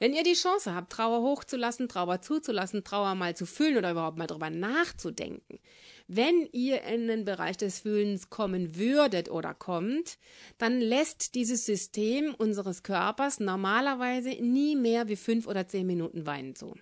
Wenn 0.00 0.12
ihr 0.12 0.22
die 0.22 0.34
Chance 0.34 0.74
habt, 0.74 0.92
Trauer 0.92 1.22
hochzulassen, 1.22 1.88
Trauer 1.88 2.20
zuzulassen, 2.20 2.84
Trauer 2.84 3.16
mal 3.16 3.34
zu 3.34 3.46
fühlen 3.46 3.76
oder 3.76 3.90
überhaupt 3.90 4.16
mal 4.16 4.28
drüber 4.28 4.48
nachzudenken, 4.48 5.58
wenn 6.06 6.48
ihr 6.52 6.82
in 6.82 7.08
den 7.08 7.24
Bereich 7.24 7.56
des 7.56 7.80
Fühlens 7.80 8.30
kommen 8.30 8.76
würdet 8.76 9.28
oder 9.28 9.54
kommt, 9.54 10.18
dann 10.56 10.80
lässt 10.80 11.34
dieses 11.34 11.66
System 11.66 12.34
unseres 12.34 12.82
Körpers 12.84 13.40
normalerweise 13.40 14.30
nie 14.40 14.76
mehr 14.76 15.08
wie 15.08 15.16
fünf 15.16 15.46
oder 15.48 15.66
zehn 15.66 15.86
Minuten 15.86 16.26
weinen 16.26 16.54
zu. 16.54 16.74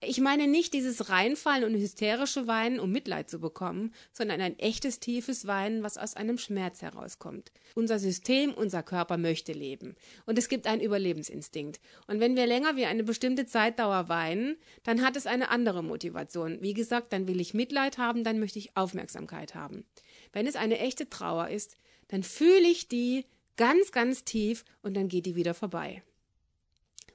Ich 0.00 0.20
meine 0.20 0.46
nicht 0.46 0.74
dieses 0.74 1.08
Reinfallen 1.08 1.64
und 1.64 1.74
hysterische 1.74 2.46
Weinen, 2.46 2.78
um 2.78 2.92
Mitleid 2.92 3.28
zu 3.28 3.40
bekommen, 3.40 3.92
sondern 4.12 4.40
ein 4.40 4.56
echtes 4.60 5.00
tiefes 5.00 5.48
Weinen, 5.48 5.82
was 5.82 5.98
aus 5.98 6.14
einem 6.14 6.38
Schmerz 6.38 6.82
herauskommt. 6.82 7.50
Unser 7.74 7.98
System, 7.98 8.54
unser 8.54 8.84
Körper 8.84 9.16
möchte 9.16 9.52
leben. 9.52 9.96
Und 10.24 10.38
es 10.38 10.48
gibt 10.48 10.68
einen 10.68 10.82
Überlebensinstinkt. 10.82 11.80
Und 12.06 12.20
wenn 12.20 12.36
wir 12.36 12.46
länger 12.46 12.76
wie 12.76 12.84
eine 12.86 13.02
bestimmte 13.02 13.46
Zeitdauer 13.46 14.08
weinen, 14.08 14.56
dann 14.84 15.04
hat 15.04 15.16
es 15.16 15.26
eine 15.26 15.48
andere 15.50 15.82
Motivation. 15.82 16.58
Wie 16.60 16.74
gesagt, 16.74 17.12
dann 17.12 17.26
will 17.26 17.40
ich 17.40 17.52
Mitleid 17.52 17.98
haben, 17.98 18.22
dann 18.22 18.38
möchte 18.38 18.60
ich 18.60 18.76
Aufmerksamkeit 18.76 19.56
haben. 19.56 19.84
Wenn 20.32 20.46
es 20.46 20.54
eine 20.54 20.78
echte 20.78 21.10
Trauer 21.10 21.48
ist, 21.48 21.76
dann 22.06 22.22
fühle 22.22 22.68
ich 22.68 22.86
die 22.86 23.24
ganz, 23.56 23.90
ganz 23.90 24.22
tief 24.22 24.64
und 24.80 24.96
dann 24.96 25.08
geht 25.08 25.26
die 25.26 25.34
wieder 25.34 25.54
vorbei. 25.54 26.04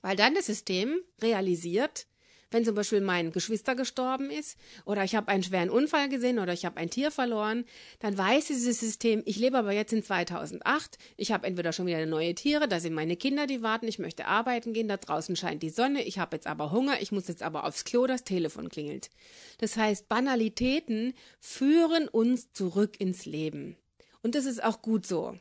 Weil 0.01 0.17
dann 0.17 0.35
das 0.35 0.47
System 0.47 0.99
realisiert, 1.21 2.07
wenn 2.53 2.65
zum 2.65 2.75
Beispiel 2.75 3.01
mein 3.01 3.31
Geschwister 3.31 3.75
gestorben 3.75 4.29
ist 4.29 4.57
oder 4.85 5.03
ich 5.03 5.15
habe 5.15 5.29
einen 5.29 5.43
schweren 5.43 5.69
Unfall 5.69 6.09
gesehen 6.09 6.39
oder 6.39 6.53
ich 6.53 6.65
habe 6.65 6.77
ein 6.77 6.89
Tier 6.89 7.11
verloren, 7.11 7.65
dann 7.99 8.17
weiß 8.17 8.45
dieses 8.47 8.79
System, 8.79 9.23
ich 9.25 9.37
lebe 9.37 9.57
aber 9.57 9.71
jetzt 9.73 9.93
in 9.93 10.03
2008, 10.03 10.97
ich 11.17 11.31
habe 11.31 11.47
entweder 11.47 11.73
schon 11.73 11.87
wieder 11.87 12.05
neue 12.05 12.35
Tiere, 12.35 12.67
da 12.67 12.79
sind 12.79 12.93
meine 12.93 13.17
Kinder, 13.17 13.47
die 13.47 13.61
warten, 13.61 13.87
ich 13.87 13.99
möchte 13.99 14.27
arbeiten 14.27 14.73
gehen, 14.73 14.87
da 14.87 14.97
draußen 14.97 15.35
scheint 15.35 15.63
die 15.63 15.69
Sonne, 15.69 16.03
ich 16.03 16.19
habe 16.19 16.35
jetzt 16.35 16.47
aber 16.47 16.71
Hunger, 16.71 17.01
ich 17.01 17.11
muss 17.11 17.27
jetzt 17.27 17.43
aber 17.43 17.65
aufs 17.65 17.85
Klo, 17.85 18.07
das 18.07 18.23
Telefon 18.23 18.69
klingelt. 18.69 19.09
Das 19.57 19.75
heißt, 19.75 20.07
Banalitäten 20.07 21.13
führen 21.39 22.07
uns 22.07 22.53
zurück 22.53 22.99
ins 22.99 23.25
Leben. 23.25 23.77
Und 24.21 24.35
das 24.35 24.45
ist 24.45 24.63
auch 24.63 24.81
gut 24.81 25.05
so. 25.05 25.37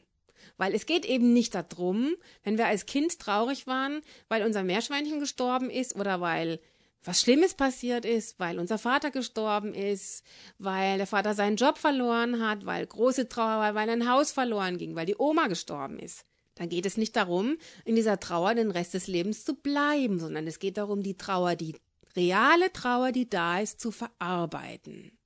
Weil 0.57 0.75
es 0.75 0.87
geht 0.87 1.05
eben 1.05 1.33
nicht 1.33 1.55
darum, 1.55 2.15
wenn 2.43 2.59
wir 2.59 2.67
als 2.67 2.87
Kind 2.87 3.19
traurig 3.19 3.67
waren, 3.67 4.03
weil 4.29 4.45
unser 4.45 4.63
Meerschweinchen 4.63 5.21
gestorben 5.21 5.71
ist 5.71 5.97
oder 5.97 6.21
weil 6.21 6.61
was 7.05 7.21
Schlimmes 7.21 7.55
passiert 7.55 8.05
ist, 8.05 8.39
weil 8.39 8.59
unser 8.59 8.79
Vater 8.79 9.11
gestorben 9.11 9.75
ist, 9.75 10.25
weil 10.59 10.99
der 10.99 11.07
Vater 11.07 11.35
seinen 11.35 11.57
Job 11.57 11.79
verloren 11.79 12.47
hat, 12.47 12.65
weil 12.65 12.87
große 12.87 13.29
Trauer 13.29 13.59
war, 13.59 13.75
weil 13.75 13.91
ein 13.91 14.09
Haus 14.09 14.33
verloren 14.33 14.79
ging, 14.79 14.95
weil 14.95 15.07
die 15.07 15.17
Oma 15.19 15.49
gestorben 15.49 15.99
ist. 15.99 16.25
Dann 16.55 16.69
geht 16.69 16.87
es 16.87 16.97
nicht 16.97 17.17
darum, 17.17 17.57
in 17.85 17.97
dieser 17.97 18.21
Trauer 18.21 18.55
den 18.55 18.71
Rest 18.71 18.95
des 18.95 19.07
Lebens 19.07 19.45
zu 19.45 19.55
bleiben, 19.55 20.19
sondern 20.19 20.47
es 20.47 20.59
geht 20.59 20.77
darum, 20.77 21.03
die 21.03 21.17
Trauer, 21.17 21.57
die 21.57 21.75
reale 22.15 22.73
Trauer, 22.73 23.11
die 23.11 23.29
da 23.29 23.59
ist, 23.61 23.81
zu 23.81 23.91
verarbeiten. 23.91 25.19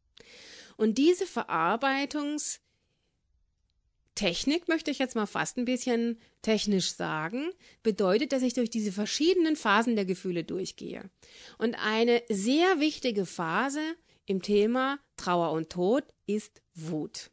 Und 0.77 0.99
diese 0.99 1.25
Verarbeitungs- 1.25 2.61
Technik 4.17 4.67
möchte 4.67 4.91
ich 4.91 4.99
jetzt 4.99 5.15
mal 5.15 5.27
fast 5.27 5.57
ein 5.57 5.65
bisschen 5.65 6.19
technisch 6.43 6.93
sagen, 6.93 7.51
bedeutet, 7.85 8.33
dass 8.33 8.43
ich 8.43 8.55
durch 8.55 8.71
diese 8.71 8.91
verschiedenen 8.91 9.55
Phasen 9.55 9.95
der 9.95 10.05
Gefühle 10.05 10.43
durchgehe. 10.43 11.09
Und 11.59 11.77
eine 11.77 12.23
sehr 12.29 12.81
wichtige 12.81 13.27
Phase 13.27 13.81
im 14.25 14.43
Thema 14.43 14.99
Trauer 15.17 15.53
und 15.53 15.71
Tod 15.71 16.03
ist 16.27 16.61
Wut. 16.75 17.31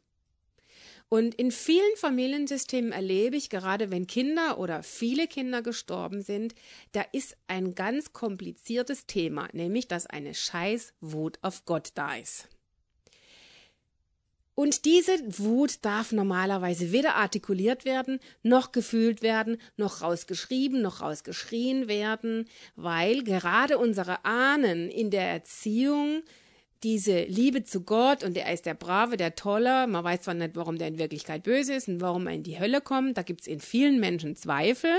Und 1.08 1.34
in 1.34 1.50
vielen 1.50 1.96
Familiensystemen 1.96 2.92
erlebe 2.92 3.36
ich, 3.36 3.50
gerade 3.50 3.90
wenn 3.90 4.06
Kinder 4.06 4.58
oder 4.58 4.82
viele 4.82 5.28
Kinder 5.28 5.62
gestorben 5.62 6.22
sind, 6.22 6.54
da 6.92 7.02
ist 7.12 7.36
ein 7.46 7.74
ganz 7.74 8.12
kompliziertes 8.12 9.06
Thema, 9.06 9.48
nämlich 9.52 9.86
dass 9.86 10.06
eine 10.06 10.34
Scheißwut 10.34 11.38
auf 11.42 11.64
Gott 11.66 11.90
da 11.94 12.16
ist. 12.16 12.48
Und 14.54 14.84
diese 14.84 15.12
Wut 15.38 15.84
darf 15.84 16.12
normalerweise 16.12 16.92
weder 16.92 17.16
artikuliert 17.16 17.84
werden, 17.84 18.20
noch 18.42 18.70
gefühlt 18.70 19.22
werden, 19.22 19.56
noch 19.76 20.00
rausgeschrieben, 20.00 20.80
noch 20.80 21.00
rausgeschrien 21.00 21.88
werden, 21.88 22.48
weil 22.76 23.24
gerade 23.24 23.78
unsere 23.78 24.24
Ahnen 24.24 24.90
in 24.90 25.10
der 25.10 25.28
Erziehung 25.28 26.22
diese 26.84 27.24
Liebe 27.24 27.64
zu 27.64 27.80
Gott 27.82 28.22
und 28.22 28.36
er 28.36 28.52
ist 28.52 28.66
der 28.66 28.74
Brave, 28.74 29.16
der 29.16 29.34
Tolle. 29.34 29.86
Man 29.86 30.04
weiß 30.04 30.22
zwar 30.22 30.34
nicht, 30.34 30.54
warum 30.54 30.78
der 30.78 30.88
in 30.88 30.98
Wirklichkeit 30.98 31.42
böse 31.42 31.74
ist 31.74 31.88
und 31.88 32.00
warum 32.00 32.26
er 32.26 32.34
in 32.34 32.42
die 32.42 32.60
Hölle 32.60 32.80
kommt. 32.80 33.16
Da 33.16 33.22
gibt 33.22 33.40
es 33.40 33.46
in 33.46 33.60
vielen 33.60 33.98
Menschen 33.98 34.36
Zweifel. 34.36 34.92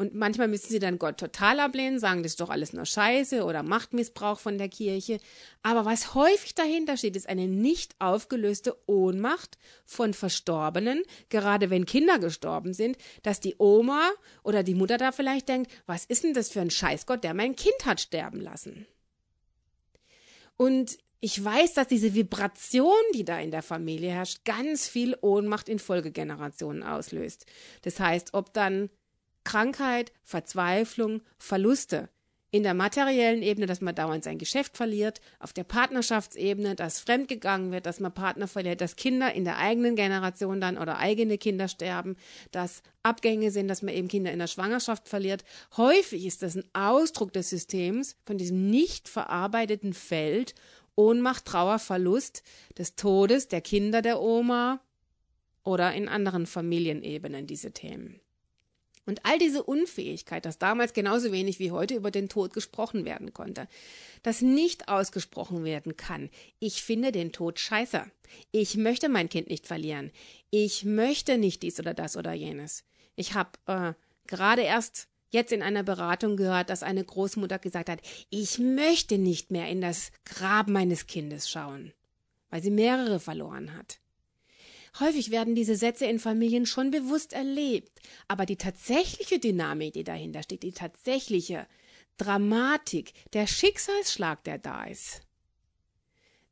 Und 0.00 0.14
manchmal 0.14 0.48
müssen 0.48 0.70
sie 0.70 0.78
dann 0.78 0.98
Gott 0.98 1.18
total 1.18 1.60
ablehnen, 1.60 1.98
sagen, 1.98 2.22
das 2.22 2.32
ist 2.32 2.40
doch 2.40 2.48
alles 2.48 2.72
nur 2.72 2.86
Scheiße 2.86 3.44
oder 3.44 3.62
Machtmissbrauch 3.62 4.38
von 4.38 4.56
der 4.56 4.70
Kirche. 4.70 5.20
Aber 5.62 5.84
was 5.84 6.14
häufig 6.14 6.54
dahinter 6.54 6.96
steht, 6.96 7.16
ist 7.16 7.28
eine 7.28 7.46
nicht 7.46 7.96
aufgelöste 7.98 8.78
Ohnmacht 8.86 9.58
von 9.84 10.14
Verstorbenen, 10.14 11.02
gerade 11.28 11.68
wenn 11.68 11.84
Kinder 11.84 12.18
gestorben 12.18 12.72
sind, 12.72 12.96
dass 13.24 13.40
die 13.40 13.56
Oma 13.58 14.10
oder 14.42 14.62
die 14.62 14.74
Mutter 14.74 14.96
da 14.96 15.12
vielleicht 15.12 15.50
denkt, 15.50 15.70
was 15.84 16.06
ist 16.06 16.24
denn 16.24 16.32
das 16.32 16.48
für 16.48 16.62
ein 16.62 16.70
Scheißgott, 16.70 17.22
der 17.22 17.34
mein 17.34 17.54
Kind 17.54 17.84
hat 17.84 18.00
sterben 18.00 18.40
lassen? 18.40 18.86
Und 20.56 20.96
ich 21.20 21.44
weiß, 21.44 21.74
dass 21.74 21.88
diese 21.88 22.14
Vibration, 22.14 22.94
die 23.12 23.26
da 23.26 23.38
in 23.38 23.50
der 23.50 23.62
Familie 23.62 24.12
herrscht, 24.12 24.46
ganz 24.46 24.88
viel 24.88 25.14
Ohnmacht 25.20 25.68
in 25.68 25.78
Folgegenerationen 25.78 26.84
auslöst. 26.84 27.44
Das 27.82 28.00
heißt, 28.00 28.32
ob 28.32 28.54
dann 28.54 28.88
Krankheit, 29.44 30.12
Verzweiflung, 30.22 31.22
Verluste 31.38 32.08
in 32.52 32.64
der 32.64 32.74
materiellen 32.74 33.42
Ebene, 33.42 33.66
dass 33.66 33.80
man 33.80 33.94
dauernd 33.94 34.24
sein 34.24 34.38
Geschäft 34.38 34.76
verliert, 34.76 35.20
auf 35.38 35.52
der 35.52 35.64
Partnerschaftsebene, 35.64 36.74
dass 36.74 36.98
fremdgegangen 36.98 37.70
wird, 37.70 37.86
dass 37.86 38.00
man 38.00 38.12
Partner 38.12 38.48
verliert, 38.48 38.80
dass 38.80 38.96
Kinder 38.96 39.32
in 39.32 39.44
der 39.44 39.58
eigenen 39.58 39.94
Generation 39.94 40.60
dann 40.60 40.76
oder 40.76 40.98
eigene 40.98 41.38
Kinder 41.38 41.68
sterben, 41.68 42.16
dass 42.50 42.82
Abgänge 43.02 43.52
sind, 43.52 43.68
dass 43.68 43.82
man 43.82 43.94
eben 43.94 44.08
Kinder 44.08 44.32
in 44.32 44.40
der 44.40 44.48
Schwangerschaft 44.48 45.08
verliert. 45.08 45.44
Häufig 45.76 46.26
ist 46.26 46.42
das 46.42 46.56
ein 46.56 46.64
Ausdruck 46.72 47.32
des 47.32 47.50
Systems 47.50 48.16
von 48.24 48.36
diesem 48.36 48.68
nicht 48.68 49.08
verarbeiteten 49.08 49.94
Feld 49.94 50.54
Ohnmacht, 50.96 51.44
Trauer, 51.44 51.78
Verlust 51.78 52.42
des 52.76 52.96
Todes 52.96 53.48
der 53.48 53.60
Kinder 53.60 54.02
der 54.02 54.20
Oma 54.20 54.80
oder 55.62 55.94
in 55.94 56.08
anderen 56.08 56.46
Familienebenen 56.46 57.46
diese 57.46 57.70
Themen. 57.70 58.20
Und 59.06 59.24
all 59.24 59.38
diese 59.38 59.62
Unfähigkeit, 59.62 60.44
dass 60.44 60.58
damals 60.58 60.92
genauso 60.92 61.32
wenig 61.32 61.58
wie 61.58 61.70
heute 61.70 61.94
über 61.94 62.10
den 62.10 62.28
Tod 62.28 62.52
gesprochen 62.52 63.04
werden 63.04 63.32
konnte, 63.32 63.66
dass 64.22 64.42
nicht 64.42 64.88
ausgesprochen 64.88 65.64
werden 65.64 65.96
kann, 65.96 66.30
ich 66.58 66.82
finde 66.82 67.10
den 67.10 67.32
Tod 67.32 67.58
scheiße, 67.58 68.04
ich 68.52 68.76
möchte 68.76 69.08
mein 69.08 69.28
Kind 69.28 69.48
nicht 69.48 69.66
verlieren, 69.66 70.12
ich 70.50 70.84
möchte 70.84 71.38
nicht 71.38 71.62
dies 71.62 71.80
oder 71.80 71.94
das 71.94 72.16
oder 72.16 72.32
jenes. 72.32 72.84
Ich 73.16 73.34
habe 73.34 73.50
äh, 73.66 73.94
gerade 74.26 74.62
erst 74.62 75.08
jetzt 75.30 75.52
in 75.52 75.62
einer 75.62 75.82
Beratung 75.82 76.36
gehört, 76.36 76.70
dass 76.70 76.82
eine 76.82 77.04
Großmutter 77.04 77.58
gesagt 77.58 77.88
hat, 77.88 78.00
ich 78.30 78.58
möchte 78.58 79.18
nicht 79.18 79.50
mehr 79.50 79.68
in 79.68 79.80
das 79.80 80.12
Grab 80.24 80.68
meines 80.68 81.06
Kindes 81.06 81.48
schauen, 81.48 81.92
weil 82.50 82.62
sie 82.62 82.70
mehrere 82.70 83.20
verloren 83.20 83.76
hat. 83.76 84.00
Häufig 84.98 85.30
werden 85.30 85.54
diese 85.54 85.76
Sätze 85.76 86.06
in 86.06 86.18
Familien 86.18 86.66
schon 86.66 86.90
bewusst 86.90 87.32
erlebt, 87.32 88.00
aber 88.28 88.44
die 88.44 88.56
tatsächliche 88.56 89.38
Dynamik, 89.38 89.94
die 89.94 90.04
dahinter 90.04 90.42
steht, 90.42 90.62
die 90.62 90.72
tatsächliche 90.72 91.66
Dramatik, 92.16 93.12
der 93.32 93.46
Schicksalsschlag, 93.46 94.42
der 94.44 94.58
da 94.58 94.84
ist, 94.84 95.22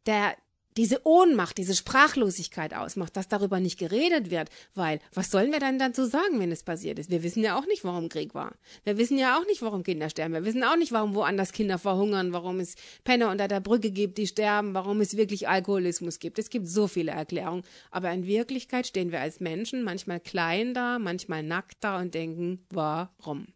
der, 0.06 0.36
diese 0.78 1.04
Ohnmacht, 1.04 1.58
diese 1.58 1.74
Sprachlosigkeit 1.74 2.72
ausmacht, 2.72 3.16
dass 3.16 3.26
darüber 3.26 3.58
nicht 3.58 3.80
geredet 3.80 4.30
wird, 4.30 4.48
weil 4.76 5.00
was 5.12 5.30
sollen 5.30 5.50
wir 5.50 5.58
dann 5.58 5.80
dazu 5.80 6.06
sagen, 6.06 6.38
wenn 6.38 6.52
es 6.52 6.62
passiert 6.62 7.00
ist? 7.00 7.10
Wir 7.10 7.24
wissen 7.24 7.42
ja 7.42 7.58
auch 7.58 7.66
nicht, 7.66 7.82
warum 7.82 8.08
Krieg 8.08 8.32
war. 8.32 8.54
Wir 8.84 8.96
wissen 8.96 9.18
ja 9.18 9.36
auch 9.36 9.44
nicht, 9.46 9.60
warum 9.60 9.82
Kinder 9.82 10.08
sterben. 10.08 10.34
Wir 10.34 10.44
wissen 10.44 10.62
auch 10.62 10.76
nicht, 10.76 10.92
warum 10.92 11.16
woanders 11.16 11.52
Kinder 11.52 11.78
verhungern, 11.78 12.32
warum 12.32 12.60
es 12.60 12.76
Penner 13.02 13.30
unter 13.30 13.48
der 13.48 13.58
Brücke 13.58 13.90
gibt, 13.90 14.18
die 14.18 14.28
sterben, 14.28 14.72
warum 14.72 15.00
es 15.00 15.16
wirklich 15.16 15.48
Alkoholismus 15.48 16.20
gibt. 16.20 16.38
Es 16.38 16.48
gibt 16.48 16.68
so 16.68 16.86
viele 16.86 17.10
Erklärungen, 17.10 17.64
aber 17.90 18.12
in 18.12 18.26
Wirklichkeit 18.26 18.86
stehen 18.86 19.10
wir 19.10 19.20
als 19.20 19.40
Menschen 19.40 19.82
manchmal 19.82 20.20
klein 20.20 20.74
da, 20.74 21.00
manchmal 21.00 21.42
nackt 21.42 21.78
da 21.80 21.98
und 21.98 22.14
denken, 22.14 22.64
warum? 22.70 23.48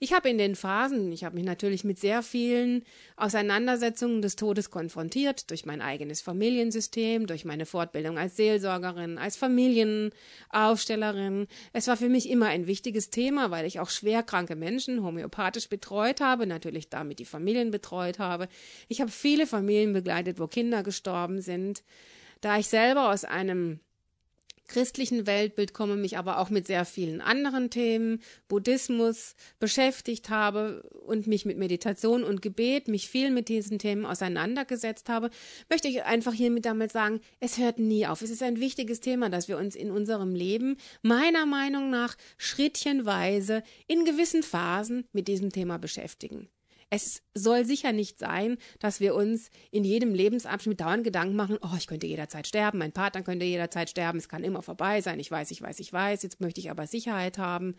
Ich 0.00 0.12
habe 0.12 0.28
in 0.28 0.38
den 0.38 0.54
Phasen, 0.54 1.10
ich 1.10 1.24
habe 1.24 1.34
mich 1.34 1.44
natürlich 1.44 1.82
mit 1.82 1.98
sehr 1.98 2.22
vielen 2.22 2.84
Auseinandersetzungen 3.16 4.22
des 4.22 4.36
Todes 4.36 4.70
konfrontiert, 4.70 5.50
durch 5.50 5.66
mein 5.66 5.80
eigenes 5.80 6.20
Familiensystem, 6.20 7.26
durch 7.26 7.44
meine 7.44 7.66
Fortbildung 7.66 8.16
als 8.16 8.36
Seelsorgerin, 8.36 9.18
als 9.18 9.36
Familienaufstellerin. 9.36 11.48
Es 11.72 11.88
war 11.88 11.96
für 11.96 12.08
mich 12.08 12.30
immer 12.30 12.46
ein 12.46 12.68
wichtiges 12.68 13.10
Thema, 13.10 13.50
weil 13.50 13.66
ich 13.66 13.80
auch 13.80 13.90
schwerkranke 13.90 14.54
Menschen 14.54 15.02
homöopathisch 15.02 15.68
betreut 15.68 16.20
habe, 16.20 16.46
natürlich 16.46 16.88
damit 16.88 17.18
die 17.18 17.24
Familien 17.24 17.72
betreut 17.72 18.20
habe. 18.20 18.46
Ich 18.86 19.00
habe 19.00 19.10
viele 19.10 19.48
Familien 19.48 19.94
begleitet, 19.94 20.38
wo 20.38 20.46
Kinder 20.46 20.84
gestorben 20.84 21.40
sind. 21.40 21.82
Da 22.40 22.56
ich 22.56 22.68
selber 22.68 23.10
aus 23.10 23.24
einem 23.24 23.80
christlichen 24.68 25.26
Weltbild 25.26 25.74
komme, 25.74 25.96
mich 25.96 26.18
aber 26.18 26.38
auch 26.38 26.50
mit 26.50 26.66
sehr 26.66 26.84
vielen 26.84 27.20
anderen 27.20 27.70
Themen, 27.70 28.20
Buddhismus 28.46 29.34
beschäftigt 29.58 30.30
habe 30.30 30.82
und 31.06 31.26
mich 31.26 31.44
mit 31.44 31.58
Meditation 31.58 32.22
und 32.22 32.42
Gebet, 32.42 32.86
mich 32.86 33.08
viel 33.08 33.30
mit 33.30 33.48
diesen 33.48 33.78
Themen 33.78 34.06
auseinandergesetzt 34.06 35.08
habe, 35.08 35.30
möchte 35.68 35.88
ich 35.88 36.04
einfach 36.04 36.32
hiermit 36.32 36.66
damit 36.66 36.92
sagen, 36.92 37.20
es 37.40 37.58
hört 37.58 37.78
nie 37.78 38.06
auf. 38.06 38.22
Es 38.22 38.30
ist 38.30 38.42
ein 38.42 38.60
wichtiges 38.60 39.00
Thema, 39.00 39.30
dass 39.30 39.48
wir 39.48 39.58
uns 39.58 39.74
in 39.74 39.90
unserem 39.90 40.34
Leben 40.34 40.76
meiner 41.02 41.46
Meinung 41.46 41.90
nach 41.90 42.16
schrittchenweise 42.36 43.62
in 43.86 44.04
gewissen 44.04 44.42
Phasen 44.42 45.04
mit 45.12 45.28
diesem 45.28 45.50
Thema 45.50 45.78
beschäftigen. 45.78 46.48
Es 46.90 47.22
soll 47.34 47.64
sicher 47.66 47.92
nicht 47.92 48.18
sein, 48.18 48.56
dass 48.78 49.00
wir 49.00 49.14
uns 49.14 49.50
in 49.70 49.84
jedem 49.84 50.14
Lebensabschnitt 50.14 50.80
dauernd 50.80 51.04
Gedanken 51.04 51.36
machen, 51.36 51.58
oh, 51.60 51.76
ich 51.76 51.86
könnte 51.86 52.06
jederzeit 52.06 52.46
sterben, 52.46 52.78
mein 52.78 52.92
Partner 52.92 53.22
könnte 53.22 53.44
jederzeit 53.44 53.90
sterben, 53.90 54.18
es 54.18 54.28
kann 54.28 54.44
immer 54.44 54.62
vorbei 54.62 55.00
sein, 55.02 55.20
ich 55.20 55.30
weiß, 55.30 55.50
ich 55.50 55.60
weiß, 55.60 55.80
ich 55.80 55.92
weiß, 55.92 56.22
jetzt 56.22 56.40
möchte 56.40 56.60
ich 56.60 56.70
aber 56.70 56.86
Sicherheit 56.86 57.36
haben. 57.36 57.76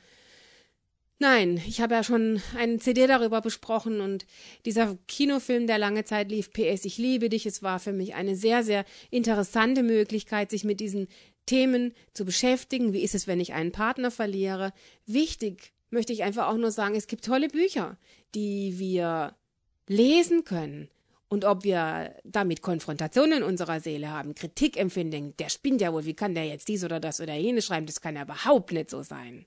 Nein, 1.21 1.61
ich 1.67 1.81
habe 1.81 1.95
ja 1.95 2.03
schon 2.03 2.41
einen 2.55 2.79
CD 2.79 3.05
darüber 3.05 3.41
besprochen 3.41 3.99
und 3.99 4.25
dieser 4.65 4.97
Kinofilm, 5.07 5.67
der 5.67 5.77
lange 5.77 6.05
Zeit 6.05 6.29
lief, 6.31 6.53
PS, 6.53 6.85
ich 6.85 6.97
liebe 6.97 7.27
dich, 7.27 7.45
es 7.45 7.61
war 7.61 7.79
für 7.79 7.91
mich 7.91 8.15
eine 8.15 8.37
sehr, 8.37 8.63
sehr 8.63 8.85
interessante 9.09 9.83
Möglichkeit, 9.83 10.49
sich 10.49 10.63
mit 10.63 10.79
diesen 10.79 11.07
Themen 11.45 11.93
zu 12.13 12.23
beschäftigen. 12.23 12.93
Wie 12.93 13.01
ist 13.01 13.15
es, 13.15 13.27
wenn 13.27 13.41
ich 13.41 13.51
einen 13.53 13.73
Partner 13.73 14.11
verliere? 14.11 14.71
Wichtig 15.07 15.73
möchte 15.89 16.13
ich 16.13 16.23
einfach 16.23 16.47
auch 16.47 16.57
nur 16.57 16.71
sagen, 16.71 16.95
es 16.95 17.07
gibt 17.07 17.25
tolle 17.25 17.49
Bücher, 17.49 17.97
die 18.35 18.77
wir 18.77 19.35
lesen 19.87 20.43
können. 20.43 20.89
Und 21.27 21.45
ob 21.45 21.63
wir 21.63 22.15
damit 22.23 22.61
Konfrontationen 22.61 23.39
in 23.39 23.43
unserer 23.43 23.79
Seele 23.79 24.09
haben, 24.09 24.33
Kritik 24.33 24.77
empfinden, 24.77 25.35
der 25.37 25.49
spinnt 25.49 25.79
ja 25.79 25.93
wohl, 25.93 26.05
wie 26.05 26.15
kann 26.15 26.33
der 26.33 26.45
jetzt 26.45 26.67
dies 26.67 26.83
oder 26.83 26.99
das 26.99 27.21
oder 27.21 27.35
jenes 27.35 27.65
schreiben, 27.65 27.85
das 27.85 28.01
kann 28.01 28.15
ja 28.15 28.23
überhaupt 28.23 28.71
nicht 28.71 28.89
so 28.89 29.03
sein. 29.03 29.45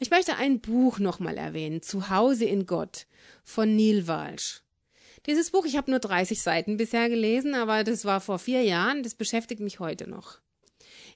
Ich 0.00 0.10
möchte 0.10 0.36
ein 0.36 0.60
Buch 0.60 0.98
nochmal 0.98 1.38
erwähnen, 1.38 1.80
Zuhause 1.80 2.44
in 2.44 2.66
Gott 2.66 3.06
von 3.44 3.76
Neil 3.76 4.08
Walsh. 4.08 4.62
Dieses 5.26 5.52
Buch, 5.52 5.64
ich 5.64 5.76
habe 5.76 5.90
nur 5.90 6.00
30 6.00 6.42
Seiten 6.42 6.76
bisher 6.76 7.08
gelesen, 7.08 7.54
aber 7.54 7.84
das 7.84 8.04
war 8.04 8.20
vor 8.20 8.40
vier 8.40 8.62
Jahren, 8.62 9.04
das 9.04 9.14
beschäftigt 9.14 9.60
mich 9.60 9.78
heute 9.78 10.10
noch. 10.10 10.40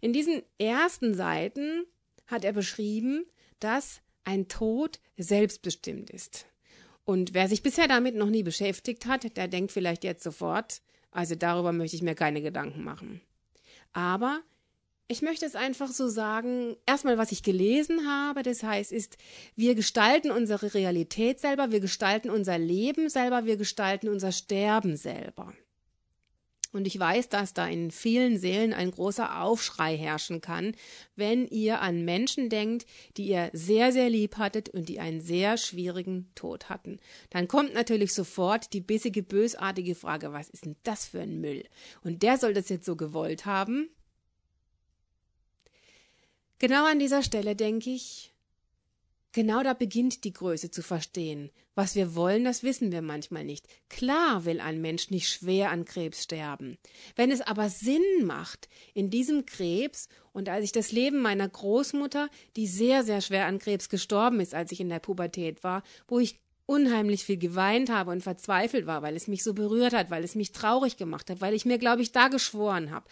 In 0.00 0.12
diesen 0.12 0.42
ersten 0.58 1.14
Seiten 1.14 1.84
hat 2.28 2.44
er 2.44 2.52
beschrieben, 2.52 3.26
dass 3.58 4.00
ein 4.24 4.46
Tod 4.46 5.00
selbstbestimmt 5.16 6.10
ist. 6.10 6.46
Und 7.06 7.34
wer 7.34 7.48
sich 7.48 7.62
bisher 7.62 7.86
damit 7.86 8.16
noch 8.16 8.28
nie 8.28 8.42
beschäftigt 8.42 9.06
hat, 9.06 9.36
der 9.36 9.46
denkt 9.46 9.70
vielleicht 9.70 10.02
jetzt 10.02 10.24
sofort, 10.24 10.82
also 11.12 11.36
darüber 11.36 11.72
möchte 11.72 11.96
ich 11.96 12.02
mir 12.02 12.16
keine 12.16 12.42
Gedanken 12.42 12.82
machen. 12.82 13.22
Aber 13.92 14.40
ich 15.08 15.22
möchte 15.22 15.46
es 15.46 15.54
einfach 15.54 15.88
so 15.88 16.08
sagen, 16.08 16.76
erstmal, 16.84 17.16
was 17.16 17.30
ich 17.30 17.44
gelesen 17.44 18.08
habe, 18.08 18.42
das 18.42 18.64
heißt, 18.64 18.90
ist, 18.90 19.18
wir 19.54 19.76
gestalten 19.76 20.32
unsere 20.32 20.74
Realität 20.74 21.38
selber, 21.38 21.70
wir 21.70 21.78
gestalten 21.78 22.28
unser 22.28 22.58
Leben 22.58 23.08
selber, 23.08 23.46
wir 23.46 23.56
gestalten 23.56 24.08
unser 24.08 24.32
Sterben 24.32 24.96
selber. 24.96 25.54
Und 26.76 26.86
ich 26.86 26.98
weiß, 26.98 27.30
dass 27.30 27.54
da 27.54 27.66
in 27.66 27.90
vielen 27.90 28.38
Seelen 28.38 28.74
ein 28.74 28.90
großer 28.90 29.40
Aufschrei 29.40 29.96
herrschen 29.96 30.42
kann, 30.42 30.74
wenn 31.14 31.46
ihr 31.48 31.80
an 31.80 32.04
Menschen 32.04 32.50
denkt, 32.50 32.84
die 33.16 33.28
ihr 33.28 33.48
sehr, 33.54 33.92
sehr 33.92 34.10
lieb 34.10 34.36
hattet 34.36 34.68
und 34.68 34.90
die 34.90 35.00
einen 35.00 35.22
sehr 35.22 35.56
schwierigen 35.56 36.30
Tod 36.34 36.68
hatten. 36.68 36.98
Dann 37.30 37.48
kommt 37.48 37.72
natürlich 37.72 38.12
sofort 38.12 38.74
die 38.74 38.82
bissige, 38.82 39.22
bösartige 39.22 39.94
Frage, 39.94 40.34
was 40.34 40.50
ist 40.50 40.66
denn 40.66 40.76
das 40.82 41.06
für 41.06 41.22
ein 41.22 41.40
Müll? 41.40 41.64
Und 42.04 42.22
der 42.22 42.36
soll 42.36 42.52
das 42.52 42.68
jetzt 42.68 42.84
so 42.84 42.94
gewollt 42.94 43.46
haben? 43.46 43.88
Genau 46.58 46.84
an 46.84 46.98
dieser 46.98 47.22
Stelle 47.22 47.56
denke 47.56 47.88
ich, 47.88 48.34
Genau 49.36 49.62
da 49.62 49.74
beginnt 49.74 50.24
die 50.24 50.32
Größe 50.32 50.70
zu 50.70 50.82
verstehen. 50.82 51.50
Was 51.74 51.94
wir 51.94 52.14
wollen, 52.14 52.42
das 52.42 52.62
wissen 52.62 52.90
wir 52.90 53.02
manchmal 53.02 53.44
nicht. 53.44 53.66
Klar 53.90 54.46
will 54.46 54.60
ein 54.60 54.80
Mensch 54.80 55.10
nicht 55.10 55.28
schwer 55.28 55.70
an 55.70 55.84
Krebs 55.84 56.22
sterben. 56.22 56.78
Wenn 57.16 57.30
es 57.30 57.42
aber 57.42 57.68
Sinn 57.68 58.00
macht, 58.24 58.70
in 58.94 59.10
diesem 59.10 59.44
Krebs, 59.44 60.08
und 60.32 60.48
als 60.48 60.64
ich 60.64 60.72
das 60.72 60.90
Leben 60.90 61.20
meiner 61.20 61.46
Großmutter, 61.46 62.30
die 62.56 62.66
sehr, 62.66 63.04
sehr 63.04 63.20
schwer 63.20 63.44
an 63.44 63.58
Krebs 63.58 63.90
gestorben 63.90 64.40
ist, 64.40 64.54
als 64.54 64.72
ich 64.72 64.80
in 64.80 64.88
der 64.88 65.00
Pubertät 65.00 65.62
war, 65.62 65.82
wo 66.08 66.18
ich 66.18 66.40
unheimlich 66.64 67.22
viel 67.22 67.36
geweint 67.36 67.90
habe 67.90 68.12
und 68.12 68.22
verzweifelt 68.22 68.86
war, 68.86 69.02
weil 69.02 69.16
es 69.16 69.28
mich 69.28 69.44
so 69.44 69.52
berührt 69.52 69.92
hat, 69.92 70.10
weil 70.10 70.24
es 70.24 70.34
mich 70.34 70.52
traurig 70.52 70.96
gemacht 70.96 71.28
hat, 71.28 71.42
weil 71.42 71.52
ich 71.52 71.66
mir, 71.66 71.76
glaube 71.76 72.00
ich, 72.00 72.10
da 72.10 72.28
geschworen 72.28 72.90
habe, 72.90 73.04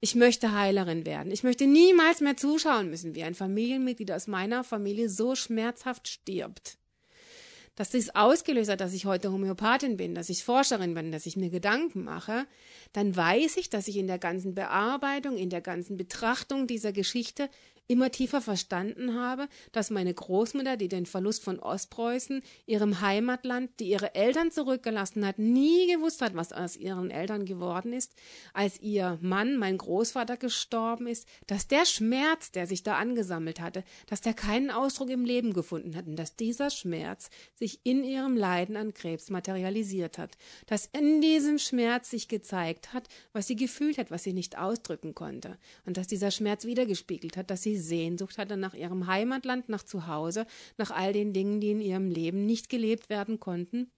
ich 0.00 0.14
möchte 0.14 0.52
Heilerin 0.52 1.04
werden. 1.04 1.30
Ich 1.30 1.42
möchte 1.42 1.66
niemals 1.66 2.20
mehr 2.20 2.36
zuschauen 2.36 2.88
müssen, 2.88 3.14
wie 3.14 3.22
ein 3.22 3.34
Familienmitglied 3.34 4.10
aus 4.12 4.26
meiner 4.26 4.64
Familie 4.64 5.10
so 5.10 5.34
schmerzhaft 5.34 6.08
stirbt. 6.08 6.78
Dass 7.76 7.90
dies 7.90 8.10
ausgelöst 8.14 8.70
hat, 8.70 8.80
dass 8.80 8.92
ich 8.92 9.04
heute 9.04 9.30
Homöopathin 9.32 9.96
bin, 9.96 10.14
dass 10.14 10.28
ich 10.28 10.44
Forscherin 10.44 10.94
bin, 10.94 11.12
dass 11.12 11.26
ich 11.26 11.36
mir 11.36 11.50
Gedanken 11.50 12.04
mache, 12.04 12.46
dann 12.92 13.14
weiß 13.14 13.56
ich, 13.58 13.70
dass 13.70 13.88
ich 13.88 13.96
in 13.96 14.06
der 14.06 14.18
ganzen 14.18 14.54
Bearbeitung, 14.54 15.36
in 15.36 15.50
der 15.50 15.60
ganzen 15.60 15.96
Betrachtung 15.96 16.66
dieser 16.66 16.92
Geschichte 16.92 17.48
immer 17.86 18.10
tiefer 18.10 18.40
verstanden 18.40 19.14
habe, 19.14 19.48
dass 19.72 19.90
meine 19.90 20.14
Großmutter, 20.14 20.76
die 20.76 20.88
den 20.88 21.06
Verlust 21.06 21.42
von 21.42 21.58
Ostpreußen, 21.58 22.42
ihrem 22.66 23.00
Heimatland, 23.00 23.70
die 23.80 23.90
ihre 23.90 24.14
Eltern 24.14 24.50
zurückgelassen 24.50 25.26
hat, 25.26 25.38
nie 25.38 25.86
gewusst 25.92 26.22
hat, 26.22 26.34
was 26.34 26.52
aus 26.52 26.76
ihren 26.76 27.10
Eltern 27.10 27.44
geworden 27.44 27.92
ist, 27.92 28.14
als 28.52 28.80
ihr 28.80 29.18
Mann, 29.20 29.56
mein 29.56 29.78
Großvater, 29.78 30.36
gestorben 30.36 31.06
ist, 31.06 31.26
dass 31.46 31.68
der 31.68 31.84
Schmerz, 31.84 32.52
der 32.52 32.66
sich 32.66 32.82
da 32.82 32.96
angesammelt 32.96 33.60
hatte, 33.60 33.84
dass 34.06 34.20
der 34.20 34.34
keinen 34.34 34.70
Ausdruck 34.70 35.10
im 35.10 35.24
Leben 35.24 35.52
gefunden 35.52 35.96
hat 35.96 36.06
und 36.06 36.16
dass 36.16 36.36
dieser 36.36 36.70
Schmerz 36.70 37.30
sich 37.54 37.80
in 37.84 38.04
ihrem 38.04 38.36
Leiden 38.36 38.76
an 38.76 38.94
Krebs 38.94 39.30
materialisiert 39.30 40.18
hat, 40.18 40.36
dass 40.66 40.86
in 40.86 41.20
diesem 41.20 41.58
Schmerz 41.58 42.10
sich 42.10 42.28
gezeigt 42.28 42.92
hat, 42.92 43.08
was 43.32 43.46
sie 43.46 43.56
gefühlt 43.56 43.98
hat, 43.98 44.10
was 44.10 44.22
sie 44.22 44.32
nicht 44.32 44.58
ausdrücken 44.58 45.14
konnte. 45.14 45.58
Und 45.84 45.96
dass 45.96 46.06
dieser 46.06 46.30
Schmerz 46.30 46.64
wiedergespiegelt 46.64 47.36
hat, 47.36 47.50
dass 47.50 47.62
sie 47.62 47.79
Sehnsucht 47.80 48.38
hatte 48.38 48.56
nach 48.56 48.74
ihrem 48.74 49.06
Heimatland, 49.06 49.68
nach 49.68 49.82
Zuhause, 49.82 50.46
nach 50.76 50.90
all 50.90 51.12
den 51.12 51.32
Dingen, 51.32 51.60
die 51.60 51.70
in 51.70 51.80
ihrem 51.80 52.10
Leben 52.10 52.46
nicht 52.46 52.68
gelebt 52.68 53.08
werden 53.08 53.40
konnten, 53.40 53.90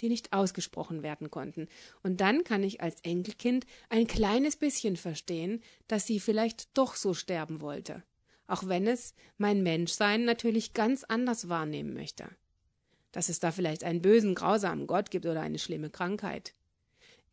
die 0.00 0.08
nicht 0.08 0.32
ausgesprochen 0.32 1.02
werden 1.02 1.30
konnten. 1.30 1.68
Und 2.02 2.20
dann 2.20 2.44
kann 2.44 2.62
ich 2.62 2.80
als 2.80 3.00
Enkelkind 3.02 3.66
ein 3.88 4.06
kleines 4.06 4.56
bisschen 4.56 4.96
verstehen, 4.96 5.62
dass 5.88 6.06
sie 6.06 6.20
vielleicht 6.20 6.76
doch 6.76 6.96
so 6.96 7.14
sterben 7.14 7.60
wollte, 7.60 8.02
auch 8.46 8.66
wenn 8.66 8.86
es 8.86 9.14
mein 9.38 9.62
Menschsein 9.62 10.24
natürlich 10.24 10.74
ganz 10.74 11.04
anders 11.04 11.48
wahrnehmen 11.48 11.94
möchte. 11.94 12.28
Dass 13.12 13.28
es 13.28 13.38
da 13.38 13.52
vielleicht 13.52 13.84
einen 13.84 14.02
bösen, 14.02 14.34
grausamen 14.34 14.86
Gott 14.86 15.10
gibt 15.10 15.26
oder 15.26 15.40
eine 15.40 15.58
schlimme 15.58 15.90
Krankheit. 15.90 16.54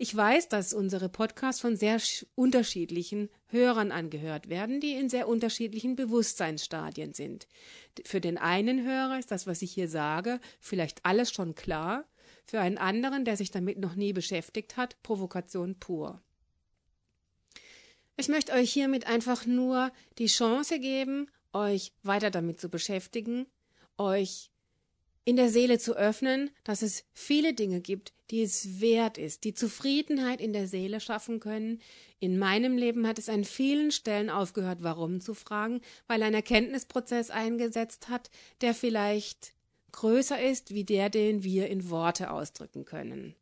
Ich 0.01 0.15
weiß, 0.15 0.47
dass 0.47 0.73
unsere 0.73 1.09
Podcasts 1.09 1.59
von 1.59 1.75
sehr 1.75 1.99
unterschiedlichen 2.33 3.29
Hörern 3.47 3.91
angehört 3.91 4.47
werden, 4.47 4.79
die 4.79 4.93
in 4.93 5.09
sehr 5.09 5.27
unterschiedlichen 5.27 5.97
Bewusstseinsstadien 5.97 7.13
sind. 7.13 7.49
Für 8.05 8.21
den 8.21 8.37
einen 8.37 8.87
Hörer 8.87 9.19
ist 9.19 9.29
das, 9.29 9.45
was 9.45 9.61
ich 9.61 9.73
hier 9.73 9.89
sage, 9.89 10.39
vielleicht 10.61 11.03
alles 11.03 11.33
schon 11.33 11.53
klar, 11.53 12.05
für 12.45 12.61
einen 12.61 12.77
anderen, 12.77 13.25
der 13.25 13.35
sich 13.35 13.51
damit 13.51 13.77
noch 13.77 13.95
nie 13.95 14.13
beschäftigt 14.13 14.77
hat, 14.77 15.03
Provokation 15.03 15.75
pur. 15.75 16.21
Ich 18.15 18.29
möchte 18.29 18.53
euch 18.53 18.71
hiermit 18.71 19.05
einfach 19.05 19.45
nur 19.45 19.91
die 20.17 20.27
Chance 20.27 20.79
geben, 20.79 21.29
euch 21.51 21.91
weiter 22.03 22.31
damit 22.31 22.61
zu 22.61 22.69
beschäftigen, 22.69 23.47
euch 23.97 24.49
in 25.25 25.35
der 25.35 25.49
Seele 25.49 25.79
zu 25.79 25.95
öffnen, 25.95 26.49
dass 26.63 26.81
es 26.81 27.03
viele 27.13 27.53
Dinge 27.53 27.81
gibt, 27.81 28.13
die 28.31 28.41
es 28.41 28.79
wert 28.79 29.17
ist, 29.17 29.43
die 29.43 29.53
Zufriedenheit 29.53 30.41
in 30.41 30.53
der 30.53 30.67
Seele 30.67 30.99
schaffen 30.99 31.39
können. 31.39 31.81
In 32.19 32.37
meinem 32.37 32.77
Leben 32.77 33.07
hat 33.07 33.19
es 33.19 33.29
an 33.29 33.43
vielen 33.43 33.91
Stellen 33.91 34.29
aufgehört, 34.29 34.79
warum 34.81 35.19
zu 35.19 35.33
fragen, 35.33 35.81
weil 36.07 36.21
ein 36.23 36.33
Erkenntnisprozess 36.33 37.29
eingesetzt 37.31 38.09
hat, 38.09 38.29
der 38.61 38.73
vielleicht 38.73 39.53
größer 39.91 40.41
ist 40.41 40.73
wie 40.73 40.83
der, 40.83 41.09
den 41.09 41.43
wir 41.43 41.67
in 41.67 41.89
Worte 41.89 42.31
ausdrücken 42.31 42.85
können. 42.85 43.35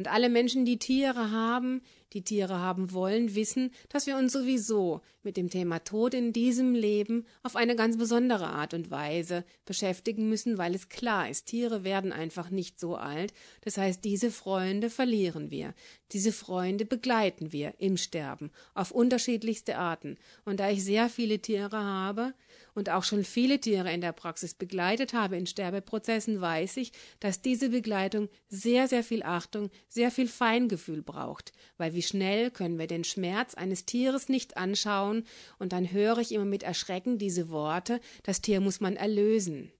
Und 0.00 0.08
alle 0.08 0.30
Menschen, 0.30 0.64
die 0.64 0.78
Tiere 0.78 1.30
haben, 1.30 1.82
die 2.14 2.22
Tiere 2.22 2.58
haben 2.58 2.94
wollen, 2.94 3.34
wissen, 3.34 3.70
dass 3.90 4.06
wir 4.06 4.16
uns 4.16 4.32
sowieso 4.32 5.02
mit 5.22 5.36
dem 5.36 5.50
Thema 5.50 5.80
Tod 5.80 6.14
in 6.14 6.32
diesem 6.32 6.74
Leben 6.74 7.26
auf 7.42 7.54
eine 7.54 7.76
ganz 7.76 7.98
besondere 7.98 8.46
Art 8.46 8.72
und 8.72 8.90
Weise 8.90 9.44
beschäftigen 9.66 10.30
müssen, 10.30 10.56
weil 10.56 10.74
es 10.74 10.88
klar 10.88 11.28
ist, 11.28 11.48
Tiere 11.48 11.84
werden 11.84 12.12
einfach 12.12 12.48
nicht 12.48 12.80
so 12.80 12.96
alt. 12.96 13.34
Das 13.60 13.76
heißt, 13.76 14.02
diese 14.02 14.30
Freunde 14.30 14.88
verlieren 14.88 15.50
wir. 15.50 15.74
Diese 16.12 16.32
Freunde 16.32 16.86
begleiten 16.86 17.52
wir 17.52 17.74
im 17.76 17.98
Sterben 17.98 18.50
auf 18.72 18.92
unterschiedlichste 18.92 19.76
Arten. 19.76 20.16
Und 20.46 20.60
da 20.60 20.70
ich 20.70 20.82
sehr 20.82 21.10
viele 21.10 21.40
Tiere 21.40 21.76
habe, 21.76 22.32
und 22.74 22.90
auch 22.90 23.04
schon 23.04 23.24
viele 23.24 23.60
Tiere 23.60 23.92
in 23.92 24.00
der 24.00 24.12
Praxis 24.12 24.54
begleitet 24.54 25.12
habe 25.12 25.36
in 25.36 25.46
Sterbeprozessen, 25.46 26.40
weiß 26.40 26.76
ich, 26.78 26.92
dass 27.20 27.42
diese 27.42 27.70
Begleitung 27.70 28.28
sehr, 28.48 28.88
sehr 28.88 29.04
viel 29.04 29.22
Achtung, 29.22 29.70
sehr 29.88 30.10
viel 30.10 30.28
Feingefühl 30.28 31.02
braucht, 31.02 31.52
weil 31.76 31.94
wie 31.94 32.02
schnell 32.02 32.50
können 32.50 32.78
wir 32.78 32.86
den 32.86 33.04
Schmerz 33.04 33.54
eines 33.54 33.84
Tieres 33.84 34.28
nicht 34.28 34.56
anschauen, 34.56 35.24
und 35.58 35.72
dann 35.72 35.90
höre 35.90 36.18
ich 36.18 36.32
immer 36.32 36.44
mit 36.44 36.62
Erschrecken 36.62 37.18
diese 37.18 37.50
Worte, 37.50 38.00
das 38.22 38.40
Tier 38.40 38.60
muss 38.60 38.80
man 38.80 38.96
erlösen. 38.96 39.72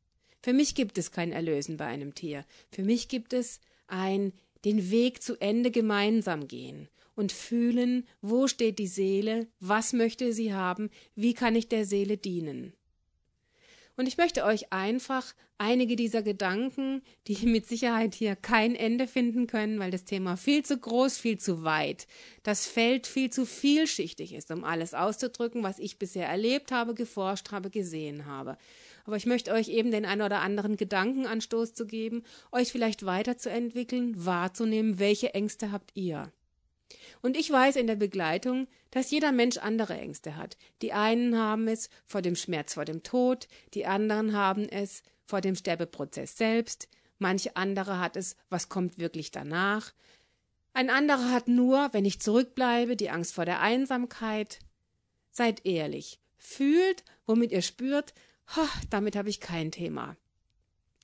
Für 0.43 0.53
mich 0.53 0.75
gibt 0.75 0.97
es 0.99 1.11
kein 1.11 1.33
Erlösen 1.33 1.77
bei 1.77 1.87
einem 1.87 2.15
Tier. 2.15 2.45
Für 2.71 2.83
mich 2.83 3.09
gibt 3.09 3.33
es 3.33 3.61
ein 3.87 4.33
den 4.65 4.91
Weg 4.91 5.23
zu 5.23 5.41
Ende 5.41 5.71
gemeinsam 5.71 6.47
gehen 6.47 6.89
und 7.15 7.33
fühlen, 7.33 8.07
wo 8.21 8.47
steht 8.47 8.79
die 8.79 8.87
Seele, 8.87 9.49
was 9.59 9.93
möchte 9.93 10.33
sie 10.33 10.53
haben, 10.53 10.91
wie 11.15 11.35
kann 11.35 11.57
ich 11.57 11.69
der 11.69 11.85
Seele 11.85 12.17
dienen. 12.17 12.75
Und 14.01 14.07
ich 14.07 14.17
möchte 14.17 14.45
euch 14.45 14.73
einfach 14.73 15.35
einige 15.59 15.95
dieser 15.95 16.23
Gedanken, 16.23 17.03
die 17.27 17.37
mit 17.47 17.67
Sicherheit 17.67 18.15
hier 18.15 18.35
kein 18.35 18.75
Ende 18.75 19.07
finden 19.07 19.47
können, 19.47 19.79
weil 19.79 19.91
das 19.91 20.07
Thema 20.07 20.39
viel 20.39 20.65
zu 20.65 20.79
groß, 20.79 21.19
viel 21.19 21.37
zu 21.37 21.65
weit, 21.65 22.07
das 22.43 22.67
Feld 22.67 23.07
viel 23.07 23.29
zu 23.29 23.45
vielschichtig 23.45 24.33
ist, 24.33 24.51
um 24.51 24.65
alles 24.65 24.95
auszudrücken, 24.95 25.63
was 25.63 25.79
ich 25.79 25.99
bisher 25.99 26.27
erlebt 26.27 26.73
habe, 26.73 26.95
geforscht 26.95 27.53
habe, 27.53 27.69
gesehen 27.69 28.25
habe. 28.25 28.57
Aber 29.05 29.19
ich 29.19 29.27
möchte 29.27 29.53
euch 29.53 29.69
eben 29.69 29.91
den 29.91 30.07
ein 30.07 30.23
oder 30.23 30.41
anderen 30.41 30.79
Gedankenanstoß 30.79 31.75
zu 31.75 31.87
geben, 31.87 32.23
euch 32.53 32.73
vielleicht 32.73 33.05
weiterzuentwickeln, 33.05 34.25
wahrzunehmen, 34.25 34.99
welche 34.99 35.35
Ängste 35.35 35.73
habt 35.73 35.91
ihr. 35.93 36.33
Und 37.23 37.37
ich 37.37 37.51
weiß 37.51 37.77
in 37.77 37.87
der 37.87 37.97
Begleitung, 37.97 38.67
dass 38.91 39.11
jeder 39.11 39.33
Mensch 39.33 39.59
andere 39.59 39.95
Ängste 39.95 40.37
hat. 40.37 40.57
Die 40.83 40.93
einen 40.93 41.37
haben 41.37 41.69
es 41.69 41.91
vor 42.07 42.23
dem 42.23 42.37
Schmerz 42.37 42.75
vor 42.75 42.85
dem 42.85 43.03
Tod, 43.03 43.49
die 43.75 43.87
anderen 43.87 44.35
haben 44.35 44.69
es 44.69 45.03
vor 45.25 45.41
dem 45.41 45.55
Sterbeprozess 45.55 46.37
selbst, 46.37 46.89
manche 47.19 47.57
andere 47.57 47.99
hat 47.99 48.17
es, 48.17 48.37
was 48.49 48.69
kommt 48.69 48.99
wirklich 48.99 49.31
danach. 49.31 49.93
Ein 50.73 50.91
anderer 50.91 51.31
hat 51.31 51.49
nur, 51.49 51.93
wenn 51.93 52.05
ich 52.05 52.21
zurückbleibe, 52.21 52.97
die 52.97 53.11
Angst 53.11 53.35
vor 53.35 53.45
der 53.45 53.61
Einsamkeit. 53.61 54.61
Seid 55.31 55.67
ehrlich, 55.67 56.19
fühlt, 56.37 57.05
womit 57.27 57.53
ihr 57.53 57.63
spürt, 57.63 58.15
damit 58.91 59.17
habe 59.17 59.29
ich 59.29 59.41
kein 59.41 59.71
Thema. 59.71 60.17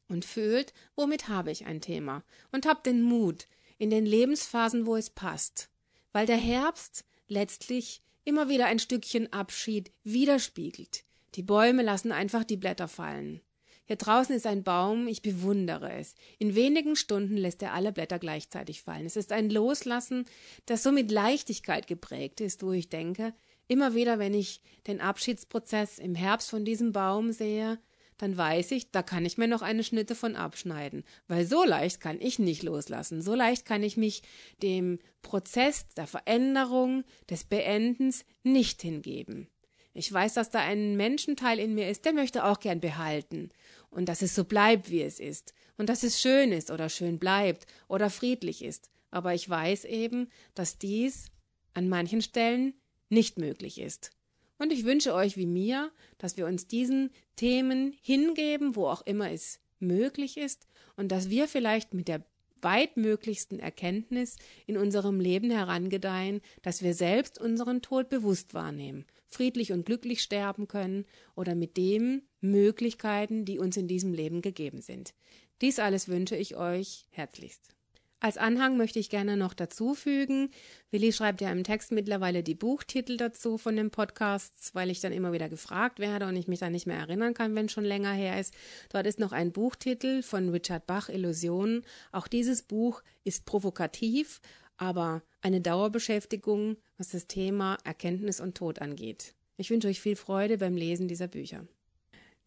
Und 0.08 0.24
fühlt, 0.24 0.72
womit 0.94 1.28
habe 1.28 1.50
ich 1.50 1.66
ein 1.66 1.80
Thema. 1.80 2.22
Und 2.52 2.66
habt 2.66 2.86
den 2.86 3.02
Mut, 3.02 3.46
in 3.78 3.90
den 3.90 4.06
Lebensphasen, 4.06 4.86
wo 4.86 4.96
es 4.96 5.10
passt 5.10 5.68
weil 6.16 6.24
der 6.24 6.38
Herbst 6.38 7.04
letztlich 7.28 8.00
immer 8.24 8.48
wieder 8.48 8.64
ein 8.64 8.78
Stückchen 8.78 9.30
Abschied 9.34 9.92
widerspiegelt. 10.02 11.04
Die 11.34 11.42
Bäume 11.42 11.82
lassen 11.82 12.10
einfach 12.10 12.42
die 12.42 12.56
Blätter 12.56 12.88
fallen. 12.88 13.42
Hier 13.84 13.96
draußen 13.96 14.34
ist 14.34 14.46
ein 14.46 14.62
Baum, 14.62 15.08
ich 15.08 15.20
bewundere 15.20 15.92
es. 15.92 16.14
In 16.38 16.54
wenigen 16.54 16.96
Stunden 16.96 17.36
lässt 17.36 17.62
er 17.62 17.74
alle 17.74 17.92
Blätter 17.92 18.18
gleichzeitig 18.18 18.80
fallen. 18.80 19.04
Es 19.04 19.16
ist 19.16 19.30
ein 19.30 19.50
Loslassen, 19.50 20.24
das 20.64 20.82
so 20.82 20.90
mit 20.90 21.10
Leichtigkeit 21.10 21.86
geprägt 21.86 22.40
ist, 22.40 22.62
wo 22.62 22.72
ich 22.72 22.88
denke, 22.88 23.34
immer 23.68 23.94
wieder, 23.94 24.18
wenn 24.18 24.32
ich 24.32 24.62
den 24.86 25.02
Abschiedsprozess 25.02 25.98
im 25.98 26.14
Herbst 26.14 26.48
von 26.48 26.64
diesem 26.64 26.92
Baum 26.92 27.32
sehe, 27.32 27.78
dann 28.18 28.36
weiß 28.36 28.70
ich, 28.72 28.90
da 28.90 29.02
kann 29.02 29.24
ich 29.24 29.38
mir 29.38 29.48
noch 29.48 29.62
eine 29.62 29.84
Schnitte 29.84 30.14
von 30.14 30.36
abschneiden, 30.36 31.04
weil 31.28 31.46
so 31.46 31.64
leicht 31.64 32.00
kann 32.00 32.20
ich 32.20 32.38
nicht 32.38 32.62
loslassen, 32.62 33.22
so 33.22 33.34
leicht 33.34 33.64
kann 33.64 33.82
ich 33.82 33.96
mich 33.96 34.22
dem 34.62 34.98
Prozess 35.22 35.86
der 35.96 36.06
Veränderung, 36.06 37.04
des 37.28 37.44
Beendens 37.44 38.24
nicht 38.42 38.82
hingeben. 38.82 39.48
Ich 39.92 40.12
weiß, 40.12 40.34
dass 40.34 40.50
da 40.50 40.60
ein 40.60 40.96
Menschenteil 40.96 41.58
in 41.58 41.74
mir 41.74 41.88
ist, 41.88 42.04
der 42.04 42.12
möchte 42.12 42.44
auch 42.44 42.60
gern 42.60 42.80
behalten 42.80 43.50
und 43.90 44.08
dass 44.08 44.22
es 44.22 44.34
so 44.34 44.44
bleibt, 44.44 44.90
wie 44.90 45.02
es 45.02 45.20
ist 45.20 45.54
und 45.78 45.88
dass 45.88 46.02
es 46.02 46.20
schön 46.20 46.52
ist 46.52 46.70
oder 46.70 46.88
schön 46.88 47.18
bleibt 47.18 47.66
oder 47.88 48.10
friedlich 48.10 48.62
ist. 48.62 48.90
Aber 49.10 49.34
ich 49.34 49.48
weiß 49.48 49.84
eben, 49.86 50.28
dass 50.54 50.78
dies 50.78 51.26
an 51.72 51.88
manchen 51.88 52.20
Stellen 52.20 52.74
nicht 53.08 53.38
möglich 53.38 53.80
ist. 53.80 54.10
Und 54.58 54.72
ich 54.72 54.84
wünsche 54.84 55.14
euch 55.14 55.36
wie 55.36 55.46
mir, 55.46 55.90
dass 56.18 56.36
wir 56.36 56.46
uns 56.46 56.66
diesen 56.66 57.10
Themen 57.36 57.94
hingeben, 58.00 58.76
wo 58.76 58.86
auch 58.86 59.02
immer 59.02 59.30
es 59.30 59.60
möglich 59.78 60.36
ist, 60.36 60.66
und 60.96 61.12
dass 61.12 61.28
wir 61.28 61.46
vielleicht 61.46 61.92
mit 61.92 62.08
der 62.08 62.24
weitmöglichsten 62.62 63.60
Erkenntnis 63.60 64.36
in 64.66 64.78
unserem 64.78 65.20
Leben 65.20 65.50
herangedeihen, 65.50 66.40
dass 66.62 66.82
wir 66.82 66.94
selbst 66.94 67.38
unseren 67.38 67.82
Tod 67.82 68.08
bewusst 68.08 68.54
wahrnehmen, 68.54 69.04
friedlich 69.28 69.72
und 69.72 69.84
glücklich 69.84 70.22
sterben 70.22 70.66
können 70.66 71.04
oder 71.34 71.54
mit 71.54 71.76
dem 71.76 72.22
Möglichkeiten, 72.40 73.44
die 73.44 73.58
uns 73.58 73.76
in 73.76 73.88
diesem 73.88 74.14
Leben 74.14 74.40
gegeben 74.40 74.80
sind. 74.80 75.14
Dies 75.60 75.78
alles 75.78 76.08
wünsche 76.08 76.36
ich 76.36 76.56
euch 76.56 77.06
herzlichst. 77.10 77.75
Als 78.18 78.38
Anhang 78.38 78.78
möchte 78.78 78.98
ich 78.98 79.10
gerne 79.10 79.36
noch 79.36 79.52
dazu 79.52 79.94
fügen, 79.94 80.50
Willi 80.90 81.12
schreibt 81.12 81.42
ja 81.42 81.52
im 81.52 81.64
Text 81.64 81.92
mittlerweile 81.92 82.42
die 82.42 82.54
Buchtitel 82.54 83.18
dazu 83.18 83.58
von 83.58 83.76
den 83.76 83.90
Podcasts, 83.90 84.74
weil 84.74 84.90
ich 84.90 85.00
dann 85.00 85.12
immer 85.12 85.32
wieder 85.32 85.50
gefragt 85.50 85.98
werde 85.98 86.26
und 86.26 86.34
ich 86.34 86.48
mich 86.48 86.60
dann 86.60 86.72
nicht 86.72 86.86
mehr 86.86 86.96
erinnern 86.96 87.34
kann, 87.34 87.54
wenn 87.54 87.68
schon 87.68 87.84
länger 87.84 88.12
her 88.12 88.40
ist. 88.40 88.54
Dort 88.88 89.06
ist 89.06 89.18
noch 89.18 89.32
ein 89.32 89.52
Buchtitel 89.52 90.22
von 90.22 90.48
Richard 90.48 90.86
Bach, 90.86 91.10
Illusionen. 91.10 91.84
Auch 92.10 92.26
dieses 92.26 92.62
Buch 92.62 93.02
ist 93.24 93.44
provokativ, 93.44 94.40
aber 94.78 95.22
eine 95.42 95.60
Dauerbeschäftigung, 95.60 96.78
was 96.96 97.10
das 97.10 97.26
Thema 97.26 97.76
Erkenntnis 97.84 98.40
und 98.40 98.56
Tod 98.56 98.80
angeht. 98.80 99.34
Ich 99.58 99.68
wünsche 99.70 99.88
euch 99.88 100.00
viel 100.00 100.16
Freude 100.16 100.56
beim 100.56 100.74
Lesen 100.74 101.06
dieser 101.06 101.28
Bücher. 101.28 101.66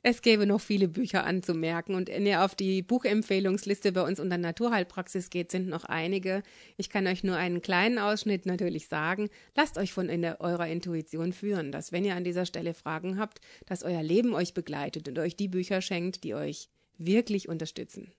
Es 0.02 0.22
gäbe 0.22 0.46
noch 0.46 0.62
viele 0.62 0.88
Bücher 0.88 1.26
anzumerken 1.26 1.94
und 1.94 2.08
wenn 2.10 2.26
ihr 2.26 2.44
auf 2.46 2.56
die 2.56 2.82
Buchempfehlungsliste 2.82 3.92
bei 3.92 4.02
uns 4.02 4.20
unter 4.20 4.38
Naturheilpraxis 4.38 5.30
geht, 5.30 5.52
sind 5.52 5.68
noch 5.68 5.84
einige. 5.84 6.42
Ich 6.78 6.90
kann 6.90 7.06
euch 7.06 7.24
nur 7.24 7.36
einen 7.36 7.62
kleinen 7.62 8.00
Ausschnitt 8.00 8.46
natürlich 8.46 8.88
sagen. 8.88 9.30
Lasst 9.56 9.78
euch 9.78 9.92
von 9.92 10.08
in 10.08 10.22
der, 10.22 10.40
eurer 10.40 10.68
Intuition 10.68 11.34
führen, 11.34 11.72
dass 11.72 11.92
wenn 11.92 12.06
ihr 12.06 12.16
an 12.16 12.24
dieser 12.24 12.46
Stelle 12.46 12.74
Fragen 12.74 13.20
habt, 13.20 13.42
dass 13.66 13.84
euer 13.84 14.04
Leben 14.04 14.34
euch 14.34 14.54
begleitet 14.54 15.10
und 15.10 15.20
euch 15.20 15.36
die 15.36 15.50
Bücher 15.50 15.82
schenkt, 15.82 16.24
die 16.24 16.34
euch 16.34 16.70
wirklich 16.98 17.50
unterstützen. 17.50 18.14